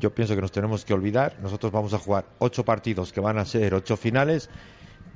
[0.01, 1.39] yo pienso que nos tenemos que olvidar.
[1.41, 4.51] Nosotros vamos a jugar 8 partidos que van a ser 8 finales,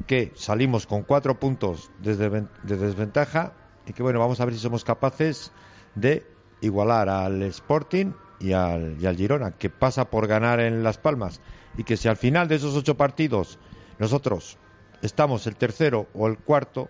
[0.07, 3.53] que salimos con 4 puntos de desventaja
[3.87, 5.53] y que bueno, vamos a ver si somos capaces
[5.95, 6.27] de
[6.61, 11.41] igualar al Sporting y al, y al Girona, que pasa por ganar en Las Palmas,
[11.77, 13.59] y que si al final de esos ocho partidos
[13.99, 14.59] nosotros
[15.01, 16.89] estamos el tercero o el cuarto,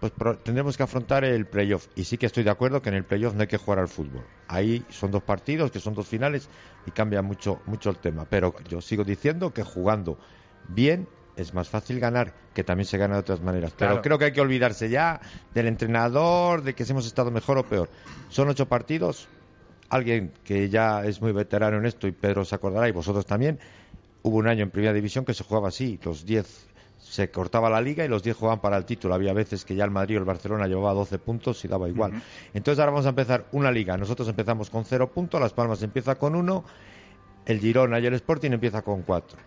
[0.00, 1.86] pues pro- tendremos que afrontar el playoff.
[1.94, 3.88] Y sí que estoy de acuerdo que en el playoff no hay que jugar al
[3.88, 4.24] fútbol.
[4.48, 6.48] Ahí son dos partidos, que son dos finales,
[6.86, 8.24] y cambia mucho, mucho el tema.
[8.24, 10.18] Pero yo sigo diciendo que jugando
[10.68, 13.72] bien es más fácil ganar, que también se gana de otras maneras.
[13.76, 14.02] Pero Claro.
[14.02, 15.20] creo que hay que olvidarse ya
[15.54, 17.90] del entrenador, de que si hemos estado mejor o peor.
[18.28, 19.28] Son ocho partidos.
[19.90, 23.58] Alguien que ya es muy veterano en esto, y Pedro se acordará, y vosotros también,
[24.22, 26.68] hubo un año en Primera División que se jugaba así, los 10
[27.00, 29.14] se cortaba la liga y los 10 jugaban para el título.
[29.14, 32.22] Había veces que ya el Madrid o el Barcelona llevaba 12 puntos y daba igual.
[32.54, 33.96] Entonces ahora vamos a empezar una liga.
[33.96, 36.64] Nosotros empezamos con 0 puntos, Las Palmas empieza con 1,
[37.46, 39.38] el Girona y el Sporting empieza con 4.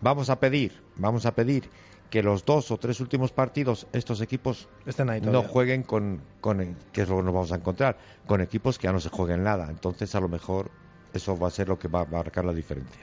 [0.00, 1.70] Vamos a pedir, vamos a pedir
[2.10, 4.68] que los dos o tres últimos partidos estos equipos
[5.08, 8.78] ahí no jueguen con, con que es lo que nos vamos a encontrar, con equipos
[8.78, 9.68] que ya no se jueguen nada.
[9.68, 10.70] Entonces a lo mejor
[11.12, 13.02] eso va a ser lo que va a marcar la diferencia.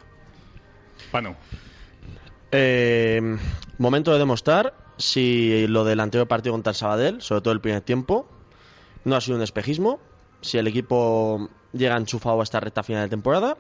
[1.12, 1.36] Panu.
[2.58, 3.38] Eh,
[3.80, 7.82] momento de demostrar si lo del anterior partido contra el Sabadell, sobre todo el primer
[7.82, 8.28] tiempo,
[9.04, 10.00] no ha sido un espejismo,
[10.40, 13.58] si el equipo llega enchufado a esta recta final de temporada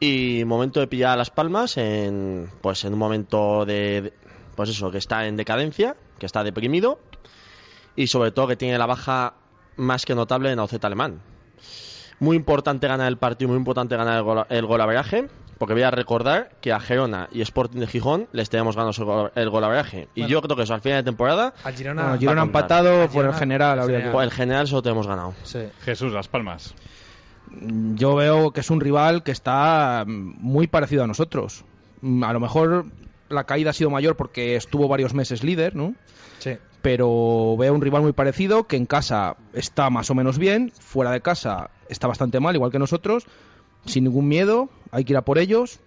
[0.00, 4.12] y momento de pillar las palmas en pues en un momento de de-
[4.54, 6.98] pues eso que está en decadencia, que está deprimido
[7.96, 9.34] y sobre todo que tiene la baja
[9.76, 11.22] más que notable en Oceta alemán.
[12.20, 15.28] Muy importante ganar el partido, muy importante ganar el gol, el golaveraje,
[15.58, 19.04] porque voy a recordar que a Gerona y Sporting de Gijón les tenemos ganado el,
[19.04, 20.08] gol- el golaveraje.
[20.14, 20.28] Y Bueno.
[20.28, 23.26] yo creo que eso al final de temporada, Al Girona, Bueno, Girona a empatado por
[23.26, 23.80] el general.
[23.80, 25.34] habría que- por el general solo tenemos ganado.
[25.42, 25.60] sí.
[25.82, 26.74] Jesús, Las Palmas.
[27.50, 31.64] Yo veo que es un rival que está muy parecido a nosotros.
[32.02, 32.86] Mm, A lo mejor
[33.30, 35.94] la caída ha sido mayor porque estuvo varios meses líder, ¿no?
[36.38, 36.56] Sí.
[36.82, 41.10] Pero veo un rival muy parecido que en casa está más o menos bien, fuera
[41.10, 43.26] de casa está bastante mal, igual que nosotros,
[43.86, 45.80] sin ningún miedo, hay que ir a por ellos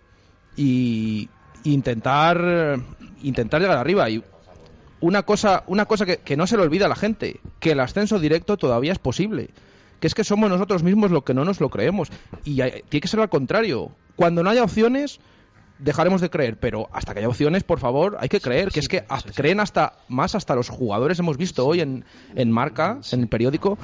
[0.55, 1.29] y
[1.63, 2.79] intentar
[3.23, 4.09] intentar llegar arriba.
[4.09, 4.23] Y
[4.99, 7.79] una cosa una cosa que, que no se le olvida a la gente que el
[7.79, 9.49] ascenso directo todavía es posible
[9.99, 12.09] que es que somos nosotros mismos lo que no nos lo creemos.
[12.43, 13.91] Y hay- tiene que ser al contrario.
[14.15, 15.19] Cuando no haya opciones
[15.77, 18.87] dejaremos de creer pero hasta que haya opciones por favor hay que creer que es
[18.87, 19.03] que
[19.35, 23.79] creen hasta más hasta los jugadores hemos visto hoy en, en marca en el periódico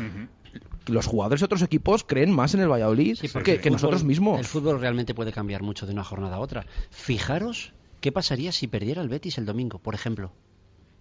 [0.87, 3.69] los jugadores de otros equipos creen más en el Valladolid Sí, que, porque el que
[3.69, 6.65] fútbol- nosotros mismos El fútbol realmente puede cambiar mucho de una jornada a otra.
[6.89, 10.31] Fijaros qué pasaría si perdiera el Betis el domingo, por ejemplo.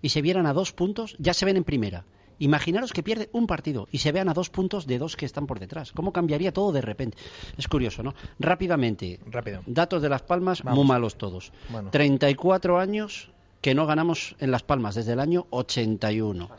[0.02, 2.04] Y se vieran a dos puntos, ya se ven en primera.
[2.38, 5.46] Imaginaros que pierde un partido y se vean a dos puntos de dos que están
[5.46, 5.92] por detrás.
[5.92, 7.16] ¿Cómo cambiaría todo de repente?
[7.56, 8.14] Es curioso, ¿no?
[8.38, 9.62] Rápidamente, Rápido.
[9.66, 10.78] datos de Las Palmas, Vamos.
[10.78, 11.50] muy malos todos.
[11.70, 11.90] Bueno.
[11.90, 13.30] 34 años
[13.62, 16.50] que no ganamos en Las Palmas desde el año 81.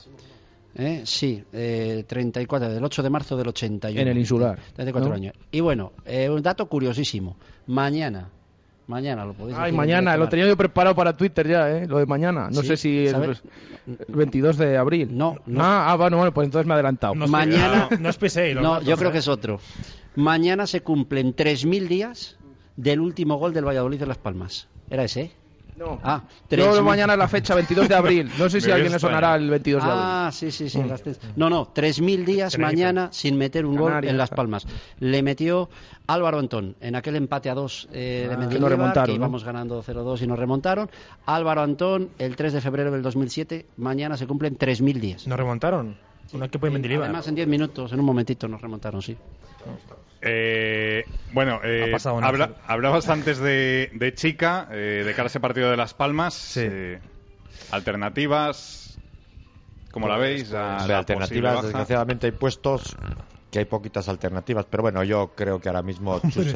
[0.79, 1.01] ¿Eh?
[1.05, 3.99] Sí, eh, 34, del 8 de marzo del 81.
[3.99, 5.15] En el insular, 34 ¿no?
[5.15, 5.33] años.
[5.51, 7.35] Y bueno, eh, un dato curiosísimo.
[7.65, 8.29] Mañana,
[8.85, 11.87] mañana lo podéis Ay, mañana, lo tenía yo preparado para Twitter ya, ¿eh?
[11.87, 12.49] Lo de mañana.
[12.51, 13.41] No Sí, sé si el, ¿sabes?
[13.87, 15.09] el 22 de abril.
[15.17, 15.63] No, no.
[15.63, 17.15] Ah, ah, bueno, bueno, pues entonces me he adelantado.
[17.15, 19.13] No Mañana- piséis, no os piséis No, yo creo ¿eh?
[19.13, 19.59] que es otro.
[20.15, 22.37] Mañana se cumplen 3.000 días
[22.75, 24.67] del último gol del Valladolid de Las Palmas.
[24.91, 25.21] ¿Era ese?
[25.21, 25.31] eh?
[25.77, 25.99] No.
[26.03, 26.81] Ah, Yo 3.000.
[26.83, 28.31] mañana es la fecha, 22 de abril.
[28.39, 30.03] No sé si a alguien le sonará el 22 de abril.
[30.05, 30.81] Ah, sí, sí, sí.
[30.83, 32.57] las tres- No, no, 3.000 días Tenerife.
[32.83, 34.29] mañana sin meter un gol Canarias, en Las.
[34.31, 34.65] Palmas.
[34.99, 35.69] Le metió
[36.07, 39.19] Álvaro Antón en aquel empate a dos eh, de Ah, Mendilibar, que lo remontaron, que
[39.19, 39.25] ¿no?
[39.25, 40.89] íbamos ganando 0-2 y nos remontaron.
[41.25, 45.27] Álvaro Antón, el 3 de febrero del 2007, mañana se cumplen 3.000 días.
[45.27, 45.97] Nos remontaron.
[46.33, 47.05] Un equipo de Mendilibar.
[47.05, 49.17] Además, en 10 minutos, en un momentito, nos remontaron, sí.
[50.21, 55.39] Eh, bueno, eh, pasado habla- hablabas antes de, de Chica, eh, de cara a ese
[55.39, 56.33] partido de Las Palmas.
[56.33, 56.61] Sí.
[56.63, 56.99] eh,
[57.71, 58.99] alternativas,
[59.91, 60.51] ¿cómo la veis?
[60.53, 62.97] A Hombre, la alternativas, desgraciadamente hay puestos
[63.51, 66.55] que hay poquitas alternativas, pero bueno, yo creo que ahora mismo Chus,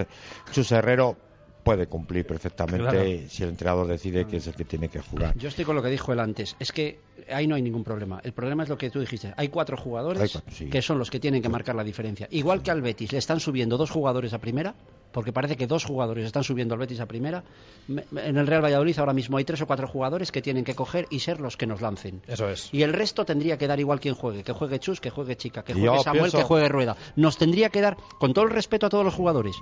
[0.51, 1.17] Chus Herrero
[1.64, 3.30] puede cumplir perfectamente Claro.
[3.30, 5.38] si el entrenador decide que es el que tiene que jugar.
[5.38, 6.55] Yo estoy con lo que dijo él antes.
[6.59, 6.99] Es que
[7.32, 8.20] ahí no hay ningún problema.
[8.24, 9.34] El problema es lo que tú dijiste.
[9.38, 10.70] Hay cuatro jugadores Hay cuatro, sí.
[10.70, 12.28] que son los que tienen que marcar la diferencia.
[12.32, 14.74] Igual que al Betis le están subiendo dos jugadores a primera,
[15.12, 17.43] porque parece que dos jugadores están subiendo al Betis a primera.
[17.88, 20.76] Me- En el Real Valladolid ahora mismo hay tres o cuatro jugadores que tienen que
[20.76, 22.22] coger y ser los que nos lancen.
[22.28, 22.70] Eso es.
[22.74, 25.64] Y el resto tendría que dar igual quien juegue, que juegue Chus, que juegue Chica,
[25.64, 26.95] que Yo juegue Samuel, pienso- que juegue Rueda.
[27.16, 29.55] Nos tendría que dar, con todo el respeto a todos los jugadores,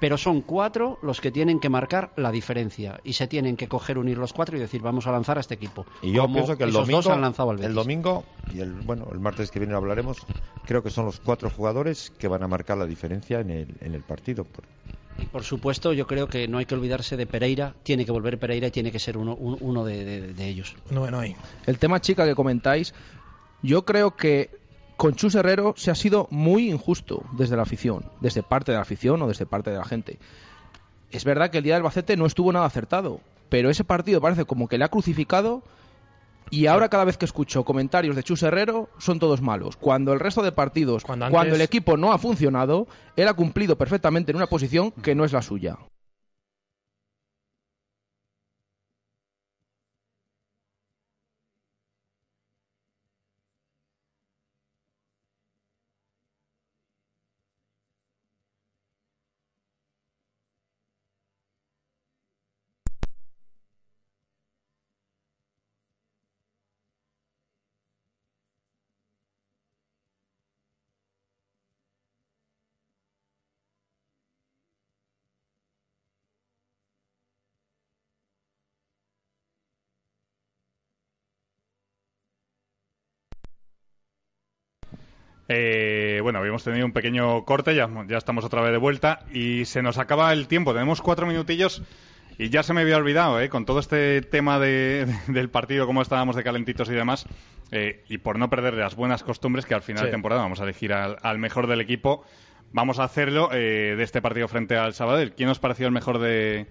[0.00, 3.98] pero son cuatro los que tienen que marcar la diferencia y se tienen que coger,
[3.98, 5.86] unir los cuatro y decir vamos a lanzar a este equipo.
[6.02, 7.68] Y yo Como pienso que el domingo, dos han lanzado al Betis.
[7.68, 10.18] el domingo y el bueno, el martes que viene hablaremos.
[10.66, 13.94] Creo que son los cuatro jugadores que van a marcar la diferencia en el, en
[13.94, 14.46] el partido.
[15.16, 17.74] Por- Y por supuesto, yo creo que no hay que olvidarse de Pereira.
[17.82, 20.74] Tiene que volver Pereira y tiene que ser uno, un- uno de, de- de ellos.
[20.90, 21.36] No, no hay.
[21.66, 22.94] El tema chica que comentáis,
[23.62, 24.48] Yo creo que
[24.96, 28.82] con Chus Herrero se ha sido muy injusto desde la afición, desde parte de la
[28.82, 30.18] afición o desde parte de la gente.
[31.10, 34.46] Es verdad que el día del Albacete no estuvo nada acertado, pero ese partido parece
[34.46, 35.62] como que le ha crucificado
[36.50, 39.76] y ahora cada vez que escucho comentarios de Chus Herrero son todos malos.
[39.76, 42.86] Cuando el resto de partidos, Cuando el equipo no ha funcionado,
[43.16, 45.78] él ha cumplido perfectamente en una posición que no es la suya.
[85.52, 89.64] Eh, bueno, habíamos tenido un pequeño corte, ya, ya estamos otra vez de vuelta y
[89.64, 90.72] se nos acaba el tiempo.
[90.72, 91.82] Tenemos cuatro minutillos
[92.38, 93.48] y ya se me había olvidado, ¿eh?
[93.48, 97.26] con todo este tema de, del partido, cómo estábamos de calentitos y demás,
[97.72, 100.06] eh, y por no perder las buenas costumbres que al final Sí.
[100.06, 102.24] de temporada vamos a elegir al, al mejor del equipo,
[102.72, 105.32] vamos a hacerlo eh, de este partido frente al Sabadell.
[105.32, 106.66] ¿Quién os pareció el mejor de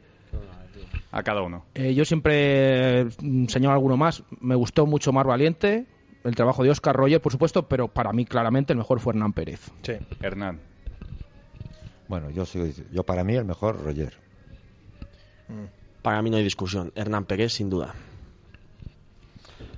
[1.12, 1.66] a cada uno?
[1.76, 4.24] Eh, yo siempre mm, señalo alguno más.
[4.40, 5.86] Me gustó mucho Mar Valiente,
[6.24, 9.34] el trabajo de Oscar Roger, por supuesto, pero para mí claramente el mejor fue Hernán
[9.34, 9.70] Pérez.
[9.84, 9.94] Sí.
[10.22, 10.60] Hernán.
[12.08, 14.14] Bueno, yo sigo diciendo- yo para mí el mejor Roger.
[16.02, 16.92] Para mí no hay discusión.
[16.96, 17.94] Hernán Pérez, sin duda.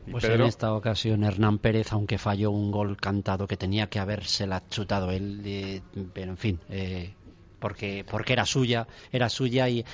[0.07, 0.43] ¿Y Pues Pedro?
[0.43, 5.11] en esta ocasión Hernán Pérez, aunque falló un gol cantado que tenía que habérsela chutado
[5.11, 5.81] él, eh,
[6.13, 7.13] pero en fin, eh,
[7.62, 9.86] porque porque era suya, era suya y,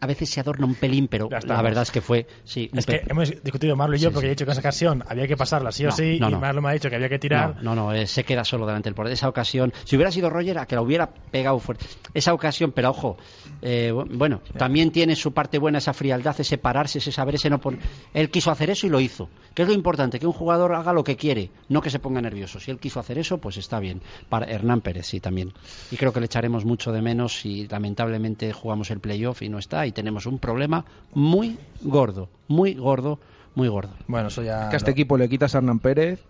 [0.00, 3.02] a veces se adorna un pelín, pero la verdad es que fue, sí, Es que
[3.08, 4.30] hemos discutido Marlo y yo Sí, porque sí.
[4.30, 6.34] he dicho que esa ocasión había que pasarla sí o No, sí no, y.
[6.34, 7.56] Marlo me ha dicho que había que tirar.
[7.62, 9.12] No, no, no, eh, se queda solo delante del portero.
[9.14, 11.84] Esa ocasión, si hubiera sido Roger, a que la hubiera pegado fuerte.
[12.14, 13.16] Esa ocasión, pero ojo,
[13.62, 17.50] eh, bu- bueno, también tiene su parte buena esa frialdad, ese pararse, ese saber, ese
[17.50, 17.78] no pon-
[18.14, 19.28] Él quiso hacer eso y lo hizo.
[19.54, 22.20] Que es lo importante, que un jugador haga lo que quiere, no que se ponga
[22.20, 22.58] nervioso.
[22.60, 24.00] Si él quiso hacer eso, pues está bien.
[24.28, 25.52] Para Hernán Pérez, sí, también.
[25.90, 29.58] Y creo que le echaremos mucho de menos si lamentablemente jugamos el playoff y no
[29.58, 29.86] está.
[29.86, 30.84] Y tenemos un problema
[31.14, 33.18] muy gordo, muy gordo,
[33.56, 33.90] muy gordo.
[34.06, 34.68] Bueno, eso ya.
[34.68, 36.20] que a este equipo le quitas a Hernán Pérez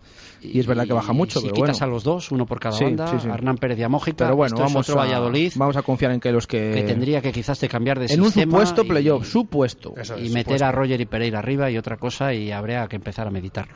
[0.41, 1.91] y es verdad que baja mucho, si pero quitas bueno.
[1.93, 3.29] a los dos, uno por cada Sí, banda, sí, sí.
[3.29, 5.77] a Hernán Pérez y a Mójica, Pero bueno, esto es vamos otro a, Valladolid vamos
[5.77, 6.73] a confiar en que los que...
[6.75, 9.93] que tendría que quizás de cambiar de en un sistema supuesto y- playoff, supuesto.
[9.97, 10.65] Eso y meter supuesto.
[10.67, 13.75] a Roger y Pereira arriba y otra cosa y habría que empezar a meditarlo.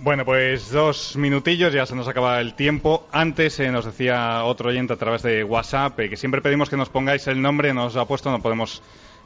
[0.00, 3.06] Bueno, pues dos minutillos, ya se nos acaba el tiempo.
[3.12, 6.76] Antes eh, nos decía otro oyente a través de WhatsApp eh, que siempre pedimos que
[6.76, 8.80] nos pongáis el nombre, nos ha puesto, no podemos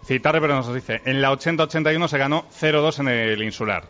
[0.04, 3.84] citarle, pero nos dice, en la 80-81 se ganó 0-2 en el insular.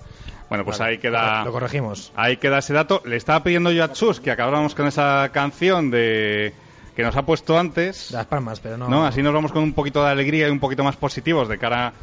[0.49, 1.45] Bueno, pues ahí queda...
[1.45, 2.13] Lo corregimos.
[2.15, 3.01] Ahí queda ese dato.
[3.07, 6.53] Le estaba pidiendo yo a Chus que acabáramos con esa canción de
[6.95, 8.11] que nos ha puesto antes.
[8.11, 8.87] Las palmas, pero no.
[8.89, 11.57] No, así nos vamos con un poquito de alegría y un poquito más positivos de
[11.57, 11.95] cara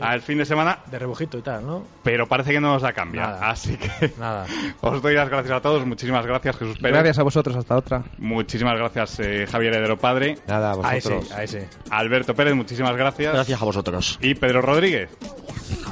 [0.00, 1.84] al fin de semana, De rebujito y tal, ¿no?
[2.02, 3.22] pero parece que no nos da cambia.
[3.22, 3.50] Nada.
[3.50, 4.46] Así que Nada.
[4.80, 5.84] os doy las gracias a todos.
[5.86, 6.94] Muchísimas gracias, Jesús Pérez.
[6.94, 8.02] Gracias a vosotros, hasta otra.
[8.18, 10.38] Muchísimas gracias, eh, Javier Hedero Padre.
[10.46, 11.32] Nada, sí, vosotros.
[11.32, 11.58] ahí sí.
[11.90, 13.32] Alberto Pérez, muchísimas gracias.
[13.34, 14.18] Gracias a vosotros.
[14.22, 15.10] Y Pedro Rodríguez,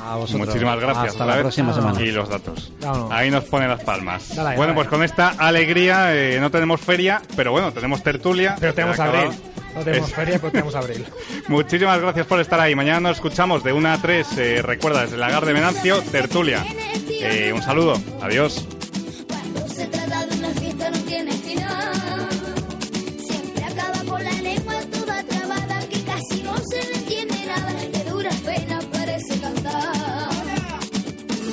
[0.05, 0.46] A vosotros.
[0.46, 1.09] muchísimas gracias.
[1.09, 1.42] Hasta la vez.
[1.42, 2.01] próxima semana.
[2.01, 2.72] Y los datos.
[2.80, 3.11] Vámonos.
[3.12, 4.34] Ahí nos pone las palmas.
[4.34, 4.74] Dale, bueno, dale.
[4.74, 8.57] pues con esta alegría eh, no tenemos feria, pero bueno, tenemos tertulia.
[8.59, 9.26] Pero tenemos acabado.
[9.28, 9.40] abril.
[9.75, 11.05] No tenemos Es- feria, pero tenemos abril.
[11.49, 12.75] Muchísimas gracias por estar ahí.
[12.75, 14.27] Mañana nos escuchamos de 1 a 3.
[14.39, 16.64] eh, recuerda, desde el lagar de Venancio, tertulia.
[17.09, 17.95] Eh, un saludo.
[18.23, 18.64] Adiós.
[19.29, 22.29] Cuando se trata de una fiesta no tiene final.
[23.18, 27.73] Siempre acaba con la lengua toda trabada que casi no se le entiende nada.
[27.73, 30.31] De duras penas parece cantar.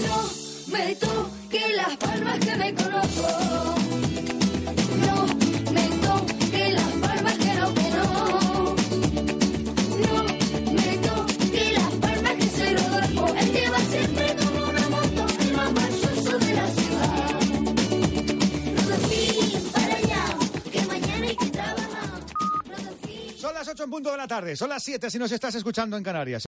[0.08, 0.30] No
[0.72, 3.67] me toque las palmas que me conozco.
[23.68, 26.04] Las 8 en punto de la tarde, son las 7 si nos estás escuchando en
[26.04, 26.46] Canarias.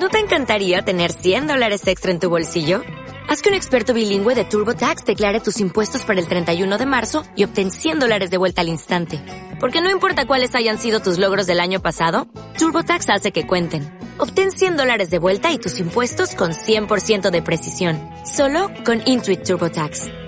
[0.00, 2.82] ¿No te encantaría tener 100 dólares extra en tu bolsillo?
[3.28, 7.24] Haz que un experto bilingüe de TurboTax declare tus impuestos para el 31 de marzo
[7.36, 9.20] y obtén 100 dólares de vuelta al instante.
[9.60, 13.92] Porque no importa cuáles hayan sido tus logros del año pasado, TurboTax hace que cuenten.
[14.16, 18.00] Obtén 100 dólares de vuelta y tus impuestos con 100% de precisión.
[18.24, 20.27] Solo con Intuit TurboTax.